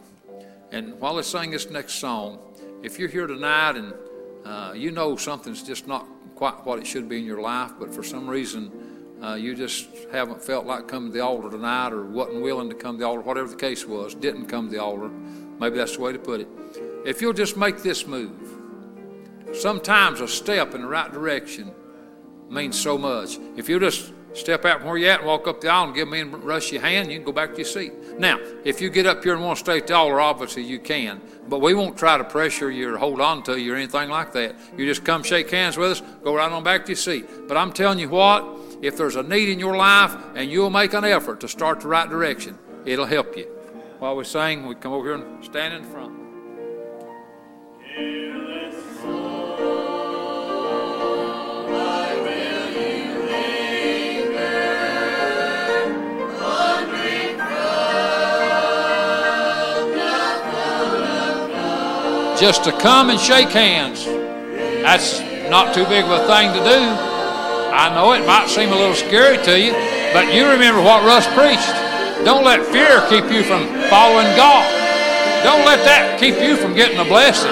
And 0.73 0.99
while 0.99 1.19
I 1.19 1.21
sing 1.21 1.53
this 1.53 1.71
next 1.71 1.95
song, 1.95 2.41
if 2.83 2.99
you're 2.99 3.09
here 3.09 3.29
tonight 3.29 3.77
and 3.77 3.95
uh, 4.45 4.73
you 4.75 4.91
know 4.91 5.15
something's 5.15 5.63
just 5.63 5.87
not 5.87 6.05
quite 6.35 6.67
what 6.67 6.81
it 6.81 6.87
should 6.87 7.09
be 7.09 7.19
in 7.19 7.25
your 7.25 7.41
life, 7.41 7.71
but 7.79 7.95
for 7.95 8.03
some 8.03 8.29
reason 8.29 8.73
uh, 9.23 9.35
you 9.35 9.55
just 9.55 9.89
haven't 10.11 10.43
felt 10.43 10.67
like 10.67 10.89
coming 10.89 11.11
to 11.11 11.19
the 11.19 11.25
altar 11.25 11.51
tonight 11.51 11.93
or 11.93 12.05
wasn't 12.05 12.43
willing 12.43 12.69
to 12.69 12.75
come 12.75 12.97
to 12.97 13.01
the 13.01 13.07
altar, 13.07 13.21
whatever 13.21 13.49
the 13.49 13.57
case 13.57 13.87
was, 13.87 14.15
didn't 14.15 14.47
come 14.47 14.69
to 14.69 14.77
the 14.77 14.83
altar, 14.83 15.09
maybe 15.61 15.77
that's 15.77 15.97
the 15.97 16.03
way 16.03 16.13
to 16.13 16.19
put 16.19 16.41
it. 16.41 16.49
If 17.07 17.21
you'll 17.21 17.33
just 17.33 17.57
make 17.57 17.83
this 17.83 18.07
move, 18.07 18.33
sometimes 19.55 20.21
a 20.21 20.29
step 20.29 20.75
in 20.75 20.83
the 20.83 20.89
right 20.89 21.13
direction 21.13 21.73
means 22.51 22.79
so 22.79 22.99
much. 22.99 23.39
If 23.57 23.69
you 23.69 23.79
just 23.79 24.13
step 24.35 24.65
out 24.65 24.79
from 24.79 24.89
where 24.89 24.99
you're 24.99 25.11
at 25.11 25.21
and 25.21 25.29
walk 25.29 25.47
up 25.47 25.61
the 25.61 25.69
aisle 25.69 25.85
and 25.85 25.95
give 25.95 26.09
me 26.09 26.21
and 26.21 26.43
Russ 26.43 26.73
your 26.73 26.83
hand, 26.83 27.11
you 27.11 27.19
can 27.19 27.27
go 27.27 27.33
back 27.33 27.51
to 27.53 27.59
your 27.59 27.67
seat. 27.67 27.93
Now, 28.19 28.39
if 28.65 28.81
you 28.81 28.91
get 28.91 29.07
up 29.07 29.23
here 29.23 29.35
and 29.35 29.45
want 29.45 29.59
to 29.59 29.65
stay 29.65 29.79
at 29.79 29.87
the 29.87 29.95
altar, 29.95 30.21
obviously 30.21 30.65
you 30.65 30.79
can. 30.79 31.21
But 31.49 31.61
we 31.61 31.75
won't 31.75 31.97
try 31.97 32.19
to 32.19 32.25
pressure 32.25 32.71
you 32.71 32.95
or 32.95 32.99
hold 32.99 33.21
on 33.21 33.43
to 33.45 33.61
you 33.61 33.75
or 33.75 33.77
anything 33.77 34.09
like 34.11 34.33
that. 34.33 34.57
You 34.77 34.87
just 34.87 35.05
come 35.05 35.23
shake 35.23 35.51
hands 35.51 35.77
with 35.77 35.93
us, 35.93 36.03
go 36.23 36.35
right 36.35 36.51
on 36.51 36.63
back 36.65 36.85
to 36.87 36.91
your 36.91 36.97
seat. 36.97 37.27
But 37.47 37.57
I'm 37.57 37.73
telling 37.73 37.99
you 37.99 38.09
what, 38.09 38.62
if 38.83 38.97
there's 38.97 39.15
a 39.15 39.23
need 39.23 39.49
in 39.49 39.61
your 39.61 39.77
life 39.77 40.15
and 40.35 40.51
you'll 40.51 40.69
make 40.69 40.93
an 40.93 41.05
effort 41.05 41.41
to 41.41 41.49
start 41.49 41.81
the 41.81 41.89
right 41.89 42.11
direction, 42.11 42.59
it'll 42.85 43.07
help 43.07 43.37
you. 43.37 43.45
While 44.01 44.17
we 44.17 44.25
sing, 44.25 44.67
we 44.67 44.75
come 44.75 44.93
over 44.93 45.07
here 45.07 45.25
and 45.25 45.45
stand 45.45 45.73
in 45.73 45.85
front. 45.85 46.19
just 62.41 62.65
to 62.65 62.73
come 62.73 63.09
and 63.09 63.21
shake 63.21 63.51
hands. 63.51 64.05
That's 64.05 65.21
not 65.49 65.73
too 65.73 65.85
big 65.85 66.03
of 66.03 66.11
a 66.11 66.27
thing 66.27 66.53
to 66.53 66.59
do. 66.59 67.12
I 67.73 67.89
know 67.97 68.13
it 68.13 68.27
might 68.29 68.53
seem 68.53 68.69
a 68.69 68.77
little 68.77 68.95
scary 68.95 69.41
to 69.49 69.57
you, 69.57 69.73
but 70.13 70.29
you 70.29 70.45
remember 70.45 70.85
what 70.85 71.09
Russ 71.09 71.25
preached. 71.33 71.73
Don't 72.21 72.45
let 72.45 72.61
fear 72.69 73.01
keep 73.09 73.33
you 73.33 73.43
from 73.43 73.65
following 73.89 74.29
God. 74.37 74.69
Don't 75.41 75.65
let 75.65 75.81
that 75.89 76.21
keep 76.21 76.37
you 76.37 76.61
from 76.61 76.77
getting 76.77 77.01
a 77.01 77.09
blessing. 77.09 77.51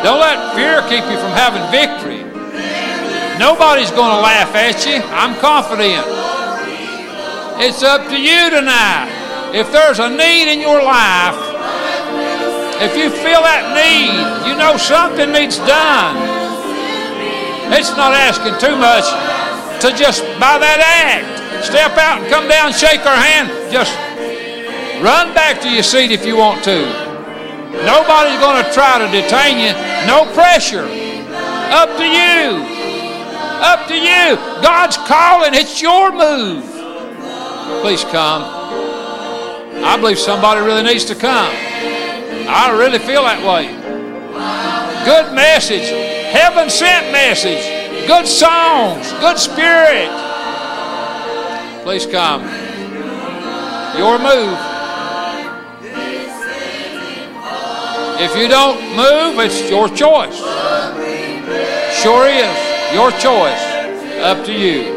Don't 0.00 0.18
let 0.18 0.56
fear 0.56 0.80
keep 0.88 1.04
you 1.12 1.20
from 1.20 1.36
having 1.36 1.60
victory. 1.68 2.24
Nobody's 3.38 3.92
going 3.92 4.16
to 4.16 4.22
laugh 4.24 4.50
at 4.56 4.80
you. 4.88 5.04
I'm 5.12 5.36
confident. 5.38 6.08
It's 7.60 7.84
up 7.84 8.08
to 8.08 8.16
you 8.16 8.48
tonight. 8.48 9.12
If 9.54 9.70
there's 9.70 10.00
a 10.00 10.08
need 10.08 10.50
in 10.50 10.58
your 10.58 10.82
life, 10.82 11.38
if 12.80 12.96
you 12.96 13.12
feel 13.12 13.44
that 13.44 13.76
need, 13.76 14.48
you 14.50 14.58
know 14.58 14.76
something 14.76 15.30
needs 15.30 15.58
done. 15.58 16.33
It's 17.72 17.96
not 17.96 18.12
asking 18.12 18.58
too 18.60 18.76
much 18.76 19.08
to 19.80 19.94
just 19.96 20.22
by 20.40 20.58
that 20.58 20.80
act. 20.84 21.64
Step 21.64 21.96
out 21.96 22.20
and 22.20 22.28
come 22.28 22.48
down, 22.48 22.72
shake 22.72 23.06
our 23.06 23.16
hand. 23.16 23.48
Just 23.72 23.96
run 25.00 25.32
back 25.32 25.60
to 25.62 25.70
your 25.70 25.82
seat 25.82 26.10
if 26.10 26.26
you 26.26 26.36
want 26.36 26.62
to. 26.64 26.84
Nobody's 27.84 28.38
going 28.40 28.64
to 28.64 28.70
try 28.72 28.98
to 28.98 29.08
detain 29.10 29.58
you. 29.58 29.72
No 30.06 30.30
pressure. 30.32 30.86
Up 31.72 31.96
to 31.96 32.04
you. 32.04 32.62
Up 33.64 33.88
to 33.88 33.96
you. 33.96 34.36
God's 34.62 34.96
calling. 34.96 35.54
It's 35.54 35.80
your 35.80 36.12
move. 36.12 36.64
Please 37.80 38.04
come. 38.04 38.42
I 39.84 39.96
believe 39.98 40.18
somebody 40.18 40.60
really 40.60 40.82
needs 40.82 41.04
to 41.06 41.14
come. 41.14 41.50
I 42.46 42.74
really 42.78 42.98
feel 42.98 43.24
that 43.24 43.40
way. 43.44 43.68
Good 45.04 45.34
message, 45.34 45.90
heaven 46.34 46.68
sent 46.68 47.12
message, 47.12 47.62
good 48.08 48.26
songs, 48.26 49.12
good 49.20 49.38
spirit. 49.38 50.10
Please 51.84 52.06
come. 52.06 52.42
Your 53.96 54.18
move. 54.18 54.58
If 58.18 58.36
you 58.36 58.48
don't 58.48 58.80
move, 58.96 59.38
it's 59.38 59.70
your 59.70 59.88
choice. 59.88 60.38
Sure 62.02 62.26
is. 62.26 62.56
Your 62.92 63.10
choice. 63.12 63.62
Up 64.22 64.44
to 64.46 64.52
you. 64.52 64.94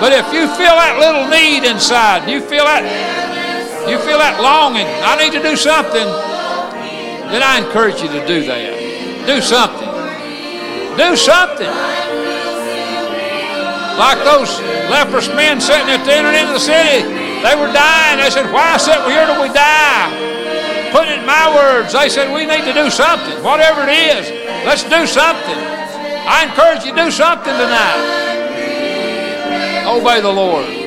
But 0.00 0.12
if 0.12 0.26
you 0.32 0.46
feel 0.56 0.76
that 0.76 0.96
little 0.98 1.28
need 1.28 1.68
inside, 1.68 2.30
you 2.30 2.40
feel 2.40 2.64
that 2.64 2.84
you 3.88 3.98
feel 3.98 4.18
that 4.18 4.40
longing, 4.42 4.86
I 5.04 5.14
need 5.16 5.32
to 5.32 5.42
do 5.42 5.54
something, 5.54 6.06
then 7.30 7.42
I 7.42 7.58
encourage 7.58 8.02
you 8.02 8.08
to 8.08 8.26
do 8.26 8.44
that. 8.46 9.26
Do 9.26 9.40
something. 9.40 9.85
Do 10.96 11.14
something. 11.14 11.68
Like 13.96 14.20
those 14.24 14.60
leprous 14.88 15.28
men 15.28 15.60
sitting 15.60 15.88
at 15.88 16.04
the 16.04 16.12
entrance 16.12 16.48
of 16.48 16.54
the 16.54 16.60
city, 16.60 17.04
they 17.44 17.54
were 17.56 17.72
dying. 17.72 18.20
They 18.20 18.30
said, 18.30 18.52
Why 18.52 18.76
sit 18.76 18.96
here 19.04 19.24
till 19.26 19.40
we 19.40 19.48
die? 19.52 20.92
Put 20.92 21.08
it 21.08 21.20
in 21.20 21.26
my 21.26 21.52
words. 21.54 21.92
They 21.92 22.08
said, 22.08 22.32
We 22.32 22.46
need 22.46 22.64
to 22.64 22.72
do 22.72 22.88
something. 22.90 23.42
Whatever 23.44 23.84
it 23.88 23.92
is, 23.92 24.30
let's 24.64 24.84
do 24.84 25.06
something. 25.06 25.56
I 26.28 26.48
encourage 26.48 26.84
you 26.84 26.92
to 26.96 27.04
do 27.04 27.10
something 27.10 27.52
tonight. 27.52 28.24
Obey 29.86 30.20
the 30.20 30.32
Lord. 30.32 30.85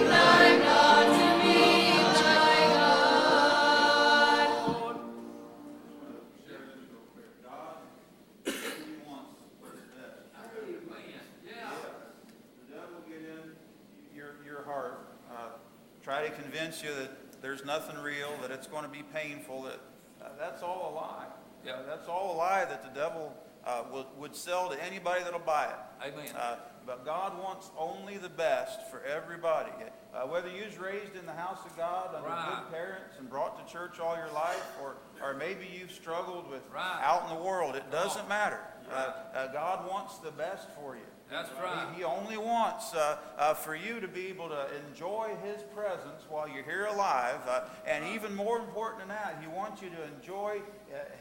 Convince 16.70 16.84
you 16.84 17.02
that 17.02 17.42
there's 17.42 17.66
nothing 17.66 17.98
real, 17.98 18.30
that 18.42 18.52
it's 18.52 18.68
going 18.68 18.84
to 18.84 18.90
be 18.90 19.04
painful, 19.14 19.64
that 19.64 19.80
uh, 20.22 20.30
that's 20.38 20.62
all 20.62 20.92
a 20.92 20.96
lie. 20.96 21.26
Yeah. 21.66 21.74
Uh, 21.74 21.86
that's 21.88 22.08
all 22.08 22.36
a 22.36 22.38
lie 22.38 22.66
that 22.66 22.84
the 22.84 23.00
devil 23.00 23.34
uh, 23.66 23.84
would, 23.92 24.06
would 24.18 24.36
sell 24.36 24.70
to 24.70 24.84
anybody 24.84 25.24
that'll 25.24 25.40
buy 25.40 25.66
it. 25.66 26.08
Amen. 26.08 26.36
Uh, 26.36 26.58
but 26.86 27.06
God 27.06 27.38
wants 27.42 27.70
only 27.78 28.18
the 28.18 28.30
best 28.30 28.90
for 28.90 29.02
everybody. 29.04 29.72
Uh, 30.14 30.22
whether 30.28 30.50
you 30.50 30.66
was 30.66 30.78
raised 30.78 31.16
in 31.16 31.26
the 31.26 31.34
house 31.34 31.60
of 31.66 31.76
God 31.78 32.16
under 32.16 32.28
right. 32.28 32.64
good 32.64 32.72
parents 32.72 33.16
and 33.20 33.30
brought 33.30 33.66
to 33.66 33.72
church 33.72 34.00
all 34.00 34.16
your 34.16 34.32
life, 34.34 34.72
or, 34.82 34.96
or 35.22 35.36
maybe 35.36 35.68
you've 35.72 35.92
struggled 35.92 36.50
with 36.50 36.64
right. 36.74 37.02
out 37.04 37.30
in 37.30 37.38
the 37.38 37.44
world, 37.44 37.76
it 37.76 37.90
doesn't 37.92 38.28
matter. 38.28 38.60
Uh, 38.92 39.12
uh, 39.36 39.54
God 39.54 39.88
wants 39.88 40.18
the 40.18 40.32
best 40.32 40.68
for 40.72 40.96
you. 40.96 41.02
That's 41.30 41.50
right. 41.62 41.88
He, 41.94 42.00
he 42.00 42.04
only 42.04 42.38
wants 42.38 42.94
uh, 42.94 43.18
uh, 43.38 43.54
for 43.54 43.76
you 43.76 44.00
to 44.00 44.08
be 44.08 44.28
able 44.28 44.50
to 44.50 44.68
enjoy 44.88 45.36
His 45.44 45.62
presence 45.76 46.24
while 46.28 46.50
you're 46.50 46.64
here 46.64 46.86
alive. 46.88 47.40
Uh, 47.48 47.62
and 47.86 48.04
even 48.16 48.34
more 48.36 48.58
important 48.58 49.02
than 49.02 49.10
that, 49.10 49.38
He 49.42 49.48
wants 49.48 49.82
you 49.82 49.90
to 49.90 50.04
enjoy 50.16 50.62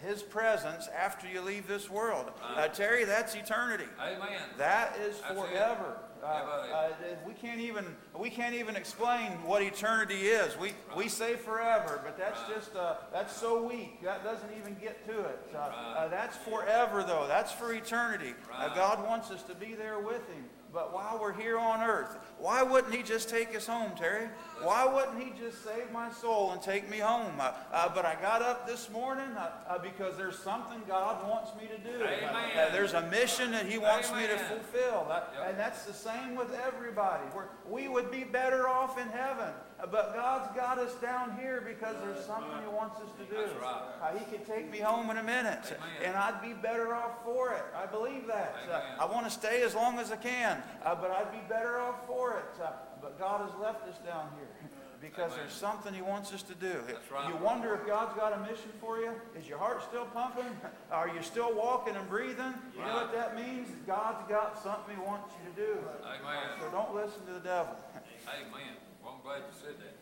His 0.02 0.22
presence 0.22 0.88
after 0.88 1.28
you 1.28 1.40
leave 1.40 1.66
this 1.66 1.90
world. 1.90 2.30
Uh, 2.42 2.68
Terry, 2.68 3.04
that's 3.04 3.34
eternity. 3.34 3.84
Amen. 4.00 4.40
That 4.56 4.96
is 4.98 5.16
forever. 5.18 5.98
Uh, 6.22 6.26
uh, 6.26 6.88
we 7.26 7.32
can't 7.32 7.60
even 7.60 7.84
we 8.18 8.28
can't 8.28 8.54
even 8.54 8.74
explain 8.74 9.30
what 9.44 9.62
eternity 9.62 10.28
is. 10.28 10.56
We 10.58 10.72
we 10.96 11.08
say 11.08 11.36
forever, 11.36 12.00
but 12.04 12.18
that's 12.18 12.40
just 12.48 12.74
uh, 12.74 12.96
that's 13.12 13.36
so 13.36 13.62
weak. 13.62 14.02
That 14.02 14.24
doesn't 14.24 14.50
even 14.58 14.76
get 14.80 15.06
to 15.08 15.20
it. 15.20 15.38
Uh, 15.54 15.58
uh, 15.58 16.08
that's 16.08 16.36
forever, 16.36 17.04
though. 17.04 17.26
That's 17.28 17.52
for 17.52 17.72
eternity. 17.72 18.34
Uh, 18.52 18.74
God 18.74 19.06
wants 19.06 19.30
us 19.30 19.42
to 19.44 19.54
be 19.54 19.74
there 19.74 20.00
with 20.00 20.26
Him. 20.28 20.44
But 20.72 20.92
while 20.92 21.18
we're 21.20 21.32
here 21.32 21.58
on 21.58 21.80
earth, 21.80 22.18
why 22.38 22.62
wouldn't 22.62 22.94
He 22.94 23.02
just 23.02 23.28
take 23.28 23.56
us 23.56 23.66
home, 23.66 23.92
Terry? 23.96 24.28
Why 24.62 24.84
wouldn't 24.84 25.22
He 25.22 25.32
just 25.38 25.64
save 25.64 25.90
my 25.92 26.10
soul 26.10 26.52
and 26.52 26.60
take 26.60 26.90
me 26.90 26.98
home? 26.98 27.32
Uh, 27.38 27.52
uh, 27.72 27.88
but 27.94 28.04
I 28.04 28.16
got 28.20 28.42
up 28.42 28.66
this 28.66 28.90
morning 28.90 29.30
uh, 29.36 29.50
uh 29.68 29.78
because 29.78 30.16
there's 30.16 30.38
something 30.38 30.80
God 30.86 31.26
wants 31.28 31.52
me 31.54 31.68
to 31.68 31.78
do. 31.78 32.04
Uh, 32.04 32.70
there's 32.70 32.92
a 32.92 33.02
mission 33.08 33.50
that 33.52 33.66
He 33.66 33.78
wants 33.78 34.10
Amen. 34.10 34.22
me 34.22 34.28
to 34.28 34.38
fulfill. 34.38 35.06
Yep. 35.08 35.34
And 35.48 35.58
that's 35.58 35.84
the 35.84 35.94
same 35.94 36.36
with 36.36 36.52
everybody. 36.54 37.24
We're, 37.34 37.48
we 37.68 37.88
would 37.88 38.10
be 38.10 38.24
better 38.24 38.68
off 38.68 38.98
in 38.98 39.08
heaven. 39.08 39.52
Uh, 39.80 39.86
but 39.86 40.14
God's 40.14 40.54
got 40.56 40.78
us 40.78 40.94
down 40.94 41.36
here 41.40 41.62
because 41.66 41.94
there's 42.02 42.24
something 42.24 42.50
He 42.62 42.74
wants 42.74 42.96
us 43.00 43.10
to 43.18 43.24
do. 43.34 43.42
Right. 43.60 43.82
Uh, 44.02 44.18
he 44.18 44.24
could 44.24 44.44
take 44.46 44.70
me 44.70 44.78
home 44.78 45.10
in 45.10 45.18
a 45.18 45.22
minute, 45.22 45.64
Amen. 45.66 46.02
and 46.04 46.16
I'd 46.16 46.42
be 46.42 46.52
better 46.52 46.94
off 46.94 47.24
for 47.24 47.52
it. 47.54 47.62
I 47.76 47.86
believe 47.86 48.26
that. 48.26 48.56
Uh, 48.70 49.02
I 49.02 49.04
want 49.06 49.26
to 49.26 49.30
stay 49.30 49.62
as 49.62 49.74
long 49.74 49.98
as 49.98 50.10
I 50.10 50.16
can, 50.16 50.62
uh, 50.84 50.94
but 50.96 51.10
I'd 51.10 51.30
be 51.30 51.42
better 51.48 51.78
off 51.78 52.06
for 52.06 52.32
it. 52.32 52.60
but 53.00 53.18
God 53.18 53.48
has 53.48 53.60
left 53.60 53.86
us 53.86 53.98
down 53.98 54.30
here 54.36 54.70
because 55.00 55.30
Amen. 55.32 55.38
there's 55.38 55.52
something 55.52 55.94
He 55.94 56.02
wants 56.02 56.32
us 56.32 56.42
to 56.42 56.54
do. 56.56 56.82
Right. 57.12 57.28
You 57.28 57.36
wonder 57.36 57.72
if 57.74 57.86
God's 57.86 58.18
got 58.18 58.32
a 58.32 58.40
mission 58.40 58.70
for 58.80 58.98
you. 58.98 59.12
Is 59.38 59.46
your 59.46 59.58
heart 59.58 59.84
still 59.88 60.06
pumping? 60.06 60.56
Are 60.90 61.08
you 61.08 61.22
still 61.22 61.54
walking 61.54 61.94
and 61.94 62.08
breathing? 62.08 62.54
You 62.74 62.82
right. 62.82 62.88
know 62.88 62.96
what 62.96 63.12
that 63.12 63.36
means? 63.36 63.68
God's 63.86 64.28
got 64.28 64.60
something 64.60 64.96
He 64.96 65.02
wants 65.02 65.32
you 65.38 65.50
to 65.50 65.70
do. 65.70 65.78
Amen. 66.02 66.58
So 66.58 66.68
don't 66.70 66.96
listen 66.96 67.24
to 67.26 67.34
the 67.34 67.46
devil. 67.46 67.76
Amen. 68.26 68.74
Well, 69.08 69.16
I'm 69.16 69.22
glad 69.24 69.48
you 69.48 69.58
said 69.58 69.74
that. 69.78 69.96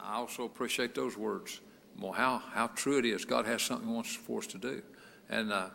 I 0.00 0.14
also 0.14 0.44
appreciate 0.44 0.94
those 0.94 1.16
words. 1.16 1.60
Well, 1.98 2.12
how, 2.12 2.38
how 2.38 2.68
true 2.68 2.98
it 2.98 3.04
is. 3.04 3.24
God 3.24 3.46
has 3.46 3.62
something 3.62 3.88
He 3.88 3.94
wants 3.94 4.14
for 4.14 4.38
us 4.38 4.46
to 4.48 4.58
do. 4.58 4.80
And 5.28 5.52
uh, 5.52 5.70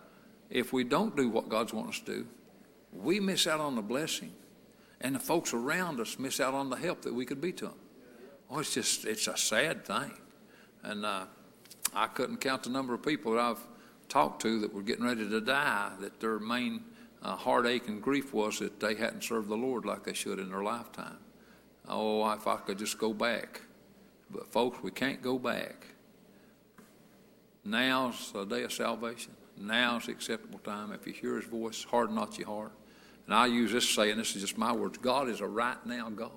if 0.50 0.72
we 0.72 0.86
don't 0.86 1.16
do 1.16 1.28
what 1.28 1.50
God's 1.50 1.74
wanting 1.74 1.90
us 1.90 2.00
to 2.00 2.06
do, 2.06 2.28
we 2.94 3.20
miss 3.20 3.48
out 3.48 3.60
on 3.60 3.76
the 3.76 3.82
blessing 3.82 4.32
and 5.02 5.14
the 5.14 5.20
folks 5.20 5.54
around 5.54 6.00
us 6.00 6.18
miss 6.18 6.40
out 6.40 6.54
on 6.54 6.70
the 6.70 6.78
help 6.78 7.02
that 7.02 7.14
we 7.14 7.26
could 7.26 7.42
be 7.42 7.52
to 7.52 7.66
them. 7.66 7.80
Oh, 8.50 8.60
it's 8.60 8.74
just, 8.74 9.04
it's 9.04 9.28
a 9.28 9.36
sad 9.36 9.86
thing. 9.86 10.14
And 10.84 11.06
uh, 11.06 11.26
I 11.94 12.08
couldn't 12.08 12.38
count 12.38 12.64
the 12.64 12.70
number 12.70 12.94
of 12.94 13.04
people 13.04 13.34
that 13.34 13.42
I've 13.42 13.64
talked 14.08 14.42
to 14.44 14.62
that 14.62 14.74
were 14.74 14.84
getting 14.84 15.04
ready 15.04 15.28
to 15.28 15.42
die, 15.42 15.92
that 16.00 16.22
their 16.22 16.40
main 16.40 16.82
uh, 17.22 17.36
heartache 17.36 17.90
and 17.90 18.02
grief 18.02 18.34
was 18.34 18.60
that 18.60 18.80
they 18.80 18.96
hadn't 18.96 19.24
served 19.24 19.50
the 19.50 19.58
Lord 19.58 19.84
like 19.84 20.06
they 20.06 20.14
should 20.14 20.40
in 20.40 20.50
their 20.50 20.64
lifetime. 20.64 21.18
Oh, 21.88 22.30
if 22.32 22.48
I 22.48 22.58
could 22.58 22.78
just 22.78 22.98
go 22.98 23.14
back. 23.14 23.62
But, 24.30 24.52
folks, 24.52 24.80
we 24.82 24.92
can't 24.92 25.22
go 25.22 25.38
back. 25.38 25.88
Now's 27.64 28.32
the 28.32 28.46
day 28.46 28.64
of 28.64 28.74
salvation. 28.74 29.34
Now's 29.58 30.06
the 30.06 30.12
acceptable 30.12 30.60
time. 30.60 30.92
If 30.92 31.08
you 31.08 31.14
hear 31.14 31.36
his 31.36 31.46
voice, 31.46 31.84
harden 31.84 32.16
not 32.16 32.38
your 32.38 32.48
heart. 32.48 32.72
And 33.26 33.34
I 33.34 33.48
use 33.48 33.72
this 33.72 33.90
saying, 33.90 34.18
this 34.18 34.36
is 34.36 34.42
just 34.42 34.58
my 34.58 34.72
words 34.72 34.98
God 34.98 35.30
is 35.30 35.42
a 35.42 35.48
right 35.48 35.84
now 35.86 36.10
God. 36.10 36.32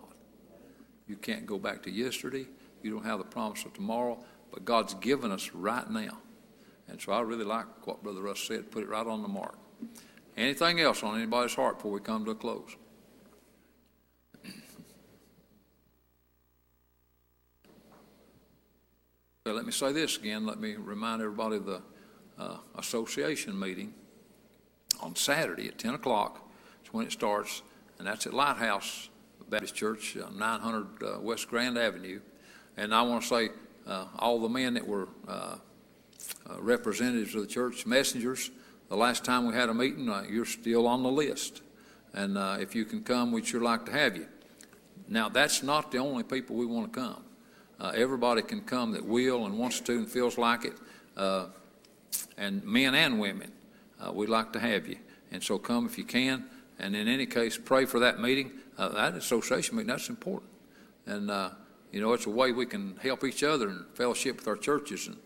You 1.07 1.17
can't 1.17 1.47
go 1.47 1.59
back 1.59 1.83
to 1.85 1.91
yesterday. 1.91 2.47
You 2.83 2.91
don't 2.91 3.05
have 3.05 3.19
the 3.19 3.25
promise 3.25 3.65
of 3.65 3.75
tomorrow, 3.75 4.23
but 4.53 4.65
God's 4.65 4.95
given 4.95 5.33
us 5.33 5.51
right 5.53 5.89
now. 5.91 6.19
And 6.89 7.01
so 7.01 7.13
I 7.13 7.21
really 7.21 7.45
like 7.45 7.87
what 7.87 8.03
Brother 8.03 8.23
Russ 8.23 8.41
said, 8.41 8.71
put 8.71 8.83
it 8.83 8.89
right 8.89 9.07
on 9.07 9.23
the 9.23 9.29
mark. 9.29 9.59
Anything 10.37 10.81
else 10.81 11.03
on 11.03 11.17
anybody's 11.17 11.55
heart 11.55 11.77
before 11.77 11.93
we 11.93 12.01
come 12.01 12.25
to 12.25 12.31
a 12.31 12.35
close? 12.35 12.77
Let 19.53 19.65
me 19.65 19.73
say 19.73 19.93
this 19.93 20.19
again. 20.19 20.45
Let 20.45 20.61
me 20.61 20.75
remind 20.75 21.23
everybody 21.23 21.57
of 21.57 21.65
the 21.65 21.81
uh, 22.39 22.59
association 22.77 23.59
meeting 23.59 23.95
on 25.01 25.17
Saturday 25.17 25.69
at 25.69 25.79
10 25.79 25.95
o'clock 25.95 26.47
when 26.93 27.07
it 27.07 27.13
starts, 27.13 27.63
and 27.99 28.07
that's 28.07 28.27
at 28.27 28.35
Lighthouse 28.35 29.09
Baptist 29.49 29.75
Church, 29.75 30.17
uh, 30.17 30.29
900 30.31 30.87
uh, 31.03 31.21
West 31.21 31.49
Grand 31.49 31.79
Avenue. 31.79 32.21
And 32.77 32.95
I 32.95 33.01
want 33.03 33.23
to 33.23 33.29
say 33.29 33.49
uh, 33.87 34.07
all 34.19 34.39
the 34.39 34.51
men 34.51 34.75
that 34.75 34.87
were 34.87 35.09
uh, 35.27 35.57
uh, 36.49 36.61
representatives 36.61 37.35
of 37.35 37.41
the 37.41 37.47
church, 37.47 37.87
messengers, 37.87 38.51
the 38.91 38.97
last 38.97 39.25
time 39.25 39.47
we 39.47 39.55
had 39.55 39.71
a 39.71 39.75
meeting, 39.75 40.13
you're 40.31 40.45
still 40.45 40.87
on 40.87 41.03
the 41.03 41.11
list. 41.11 41.63
And 42.13 42.39
if 42.61 42.75
you 42.75 42.85
can 42.85 43.03
come, 43.03 43.33
we'd 43.33 43.47
sure 43.47 43.61
like 43.61 43.87
to 43.87 43.93
have 43.93 44.17
you. 44.17 44.27
Now, 45.09 45.29
that's 45.29 45.63
not 45.63 45.91
the 45.91 45.99
only 45.99 46.23
people 46.23 46.57
we 46.57 46.67
want 46.67 46.93
to 46.93 47.01
come. 47.01 47.25
Everybody 47.81 48.43
can 48.43 48.61
come 48.63 48.93
that 48.93 49.05
will 49.05 49.47
and 49.47 49.59
wants 49.59 49.81
to 49.81 49.93
and 49.93 50.11
feels 50.11 50.39
like 50.39 50.65
it, 50.65 50.75
and 52.37 52.65
men 52.65 52.95
and 52.95 53.19
women. 53.21 53.53
we'd 54.13 54.29
like 54.29 54.53
to 54.53 54.61
have 54.61 54.87
you. 54.89 54.99
And 55.31 55.43
so 55.43 55.59
come 55.59 55.87
if 55.87 55.99
you 55.99 56.05
can. 56.05 56.45
And 56.79 56.95
in 56.95 57.09
any 57.09 57.27
case, 57.27 57.59
pray 57.59 57.85
for 57.85 58.01
that 58.01 58.21
meeting. 58.21 58.53
Uh, 58.77 58.89
that 58.91 59.15
association 59.15 59.77
meeting, 59.77 59.89
that's 59.89 60.09
important. 60.09 60.51
And, 61.07 61.31
uh, 61.31 61.51
you 61.93 62.01
know, 62.01 62.13
it's 62.13 62.27
a 62.27 62.31
way 62.31 62.53
we 62.53 62.67
can 62.67 62.97
help 63.03 63.25
each 63.25 63.43
other 63.43 63.69
and 63.69 63.85
fellowship 63.95 64.37
with 64.37 64.49
our 64.49 64.57
churches. 64.57 65.09
And, 65.09 65.17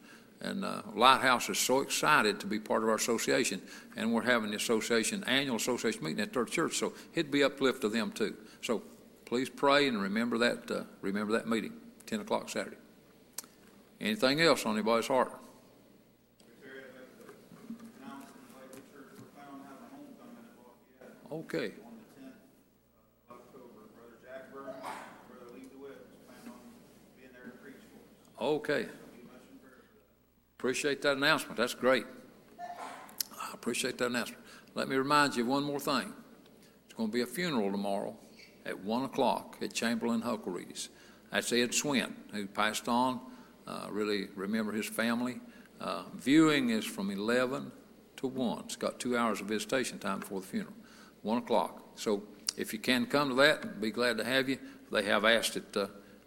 and 0.41 0.65
uh, 0.65 0.83
Lighthouse 0.95 1.49
is 1.51 1.59
so 1.59 1.81
excited 1.81 2.41
to 2.41 2.47
be 2.47 2.59
part 2.59 2.83
of 2.83 2.89
our 2.89 2.95
association. 2.95 3.61
And 3.97 4.13
we're 4.13 4.23
having 4.23 4.51
the 4.51 4.57
association, 4.57 5.23
annual 5.25 5.57
association 5.57 6.03
meeting 6.03 6.21
at 6.21 6.33
their 6.33 6.47
church. 6.47 6.77
So 6.77 6.95
it'd 7.15 7.31
be 7.31 7.45
uplift 7.45 7.83
to 7.83 7.89
them 7.89 8.13
too. 8.13 8.35
So 8.63 8.83
please 9.27 9.51
pray 9.51 9.89
and 9.89 10.01
remember 10.01 10.39
that, 10.39 10.71
uh, 10.71 10.85
remember 11.03 11.33
that 11.35 11.47
meeting, 11.47 11.75
10 12.13 12.21
o'clock 12.21 12.47
Saturday. 12.51 12.77
Anything 13.99 14.39
else 14.43 14.67
on 14.67 14.75
anybody's 14.75 15.07
heart? 15.07 15.33
Okay. 21.33 21.73
Okay. 28.39 28.87
Appreciate 30.59 31.01
that 31.01 31.17
announcement. 31.17 31.57
That's 31.57 31.73
great. 31.73 32.05
I 32.61 33.55
appreciate 33.55 33.97
that 33.97 34.09
announcement. 34.09 34.43
Let 34.75 34.91
me 34.91 34.97
remind 34.97 35.35
you 35.35 35.45
of 35.45 35.49
one 35.49 35.65
more 35.65 35.81
thing. 35.81 36.13
It's 36.85 36.95
going 36.95 37.09
to 37.09 37.13
be 37.13 37.23
a 37.23 37.27
funeral 37.27 37.71
tomorrow 37.71 38.15
at 38.67 38.79
1 38.79 39.05
o'clock 39.05 39.57
at 39.63 39.73
Chamberlain 39.73 40.21
Huckleree's. 40.21 40.91
That's 41.33 41.53
Ed 41.53 41.71
Swint, 41.73 42.13
who 42.33 42.47
passed 42.47 42.89
on. 42.89 43.21
Uh, 43.67 43.87
really 43.91 44.29
remember 44.37 44.73
his 44.73 44.87
family. 44.87 45.41
Uh, 45.81 46.05
viewing 46.15 46.71
is 46.71 46.85
from 46.85 47.11
11 47.11 47.73
to 48.17 48.27
1. 48.27 48.65
It's 48.67 48.77
got 48.77 49.01
two 49.01 49.17
hours 49.17 49.41
of 49.41 49.47
visitation 49.47 49.99
time 49.99 50.21
before 50.21 50.41
the 50.41 50.47
funeral, 50.47 50.75
1 51.23 51.39
o'clock. 51.39 51.83
So 51.97 52.23
if 52.57 52.73
you 52.73 52.79
can 52.79 53.07
come 53.07 53.31
to 53.31 53.35
that, 53.37 53.81
be 53.81 53.91
glad 53.91 54.19
to 54.19 54.25
have 54.25 54.49
you. 54.49 54.59
They 54.91 55.03
have 55.05 55.25
asked 55.25 55.55
that 55.55 55.77
uh, 55.77 55.87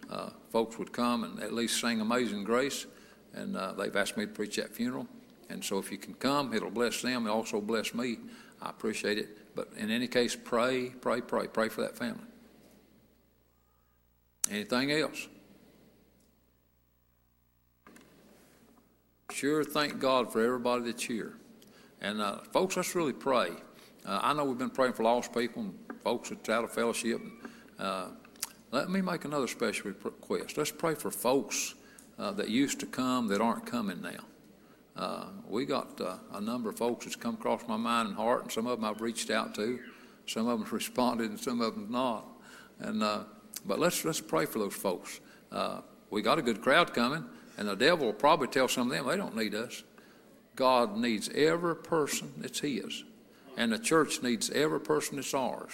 uh, 0.10 0.30
folks 0.51 0.78
would 0.80 0.91
come 0.91 1.24
and 1.24 1.39
at 1.41 1.53
least 1.53 1.80
sing 1.80 2.01
Amazing 2.01 2.43
Grace, 2.43 2.88
and 3.34 3.56
uh, 3.56 3.74
they've 3.74 3.95
asked 3.95 4.18
me 4.18 4.26
to 4.26 4.32
preach 4.32 4.56
that 4.56 4.74
funeral. 4.74 5.08
And 5.49 5.64
so 5.64 5.78
if 5.78 5.91
you 5.91 5.99
can 5.99 6.16
come, 6.16 6.53
it'll 6.53 6.72
bless 6.72 7.03
them. 7.03 7.28
It'll 7.28 7.38
also 7.38 7.62
bless 7.62 7.93
me. 7.93 8.18
I 8.62 8.72
appreciate 8.72 9.20
it. 9.20 9.56
But 9.56 9.70
in 9.78 9.91
any 9.91 10.08
case, 10.08 10.36
pray, 10.36 10.89
pray, 11.01 11.22
pray, 11.22 11.47
pray 11.47 11.70
for 11.70 11.82
that 11.82 11.95
family. 11.95 12.24
Anything 14.50 14.91
else? 14.91 15.28
Sure, 19.32 19.64
thank 19.64 20.00
God 20.00 20.32
for 20.32 20.43
everybody 20.43 20.86
that's 20.86 21.04
here. 21.04 21.38
And 22.02 22.22
uh, 22.22 22.38
folks, 22.54 22.78
let's 22.78 22.93
really 22.96 23.14
pray. 23.14 23.50
Uh, 24.06 24.20
I 24.22 24.34
know 24.34 24.46
we've 24.46 24.58
been 24.58 24.70
praying 24.70 24.93
for 24.93 25.04
lost 25.04 25.34
people 25.34 25.64
and 25.64 25.74
folks 26.04 26.30
that's 26.30 26.48
out 26.48 26.64
of 26.64 26.72
fellowship. 26.72 27.20
Uh, 27.80 28.10
let 28.72 28.89
me 28.89 29.02
make 29.02 29.26
another 29.26 29.48
special 29.48 29.91
request. 29.91 30.58
Let's 30.58 30.72
pray 30.72 30.93
for 30.93 31.10
folks 31.10 31.74
uh, 32.20 32.32
that 32.32 32.50
used 32.50 32.80
to 32.82 32.86
come 32.86 33.28
that 33.30 33.41
aren't 33.41 33.66
coming 33.66 34.02
now. 34.02 34.24
Uh, 34.96 35.26
we 35.50 35.66
got 35.66 36.00
uh, 36.00 36.18
a 36.34 36.39
number 36.39 36.70
of 36.70 36.78
folks 36.78 37.06
that's 37.06 37.16
come 37.16 37.36
across 37.36 37.62
my 37.68 37.78
mind 37.78 38.10
and 38.10 38.18
heart, 38.18 38.43
and 38.43 38.52
some 38.52 38.68
of 38.68 38.80
them 38.80 38.89
I've 38.89 39.02
reached 39.02 39.30
out 39.30 39.56
to. 39.56 39.80
Some 40.28 40.48
of 40.48 40.60
them 40.60 40.70
responded, 40.72 41.32
and 41.32 41.39
some 41.39 41.60
of 41.60 41.74
them 41.74 41.91
not. 41.91 42.26
And 42.80 43.04
but 43.66 43.80
let's 43.80 44.05
let's 44.05 44.22
pray 44.22 44.45
for 44.45 44.59
those 44.59 44.74
folks. 44.74 45.20
Uh, 45.51 45.82
we 46.09 46.22
got 46.22 46.39
a 46.39 46.41
good 46.41 46.61
crowd 46.61 46.93
coming. 46.93 47.26
And 47.57 47.68
the 47.68 47.76
devil 47.76 48.07
will 48.07 48.13
probably 48.13 48.47
tell 48.47 48.68
some 48.68 48.91
of 48.91 48.97
them 48.97 49.07
they 49.07 49.18
don't 49.18 49.36
need 49.36 49.55
us. 49.55 49.84
God 50.55 50.97
needs 50.97 51.30
every 51.30 51.76
person 51.76 52.34
that's 52.38 52.59
His. 52.59 53.03
And 53.57 53.72
the 53.72 53.80
church 53.80 54.22
needs 54.22 54.49
every 54.49 54.80
person 54.80 55.16
that's 55.16 55.34
ours. 55.34 55.72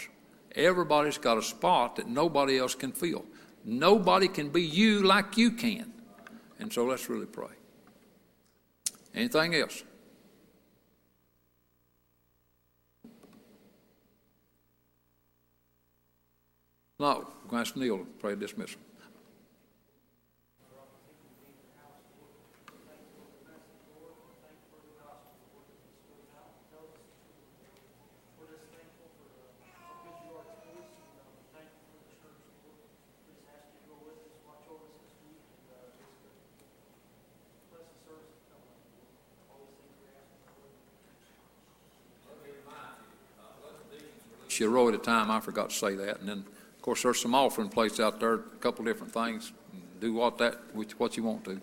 Everybody's 0.56 1.18
got 1.18 1.38
a 1.38 1.42
spot 1.42 1.96
that 1.96 2.08
nobody 2.08 2.58
else 2.60 2.76
can 2.76 2.92
fill. 2.92 3.26
Nobody 3.64 4.28
can 4.28 4.50
be 4.50 4.62
you 4.62 5.02
like 5.04 5.38
you 5.38 5.52
can. 5.52 5.94
And 6.60 6.72
so 6.72 6.86
let's 6.86 7.10
really 7.10 7.26
pray. 7.26 7.48
Anything 9.16 9.56
else? 9.56 9.84
No. 17.02 17.26
I'm 17.44 17.50
going 17.50 17.64
to 17.64 17.68
ask 17.68 17.76
Neil 17.76 17.98
to 17.98 18.06
pray 18.20 18.36
dismissal. 18.36 18.80
a 44.64 44.70
row 44.70 44.88
at 44.90 44.94
a 44.94 44.98
time. 45.00 45.32
I 45.32 45.40
forgot 45.40 45.72
to 45.72 45.76
say 45.76 45.96
that. 45.96 46.20
And 46.20 46.30
then, 46.30 46.46
of 46.82 46.86
course, 46.86 47.04
there's 47.04 47.22
some 47.22 47.36
offering 47.36 47.70
plates 47.70 48.00
out 48.00 48.20
there, 48.20 48.34
a 48.34 48.58
couple 48.60 48.84
different 48.84 49.14
things. 49.14 49.54
Do 50.00 50.14
what 50.14 50.40
that 50.40 50.58
what 50.98 51.16
you 51.16 51.22
want 51.22 51.46
to. 51.46 51.62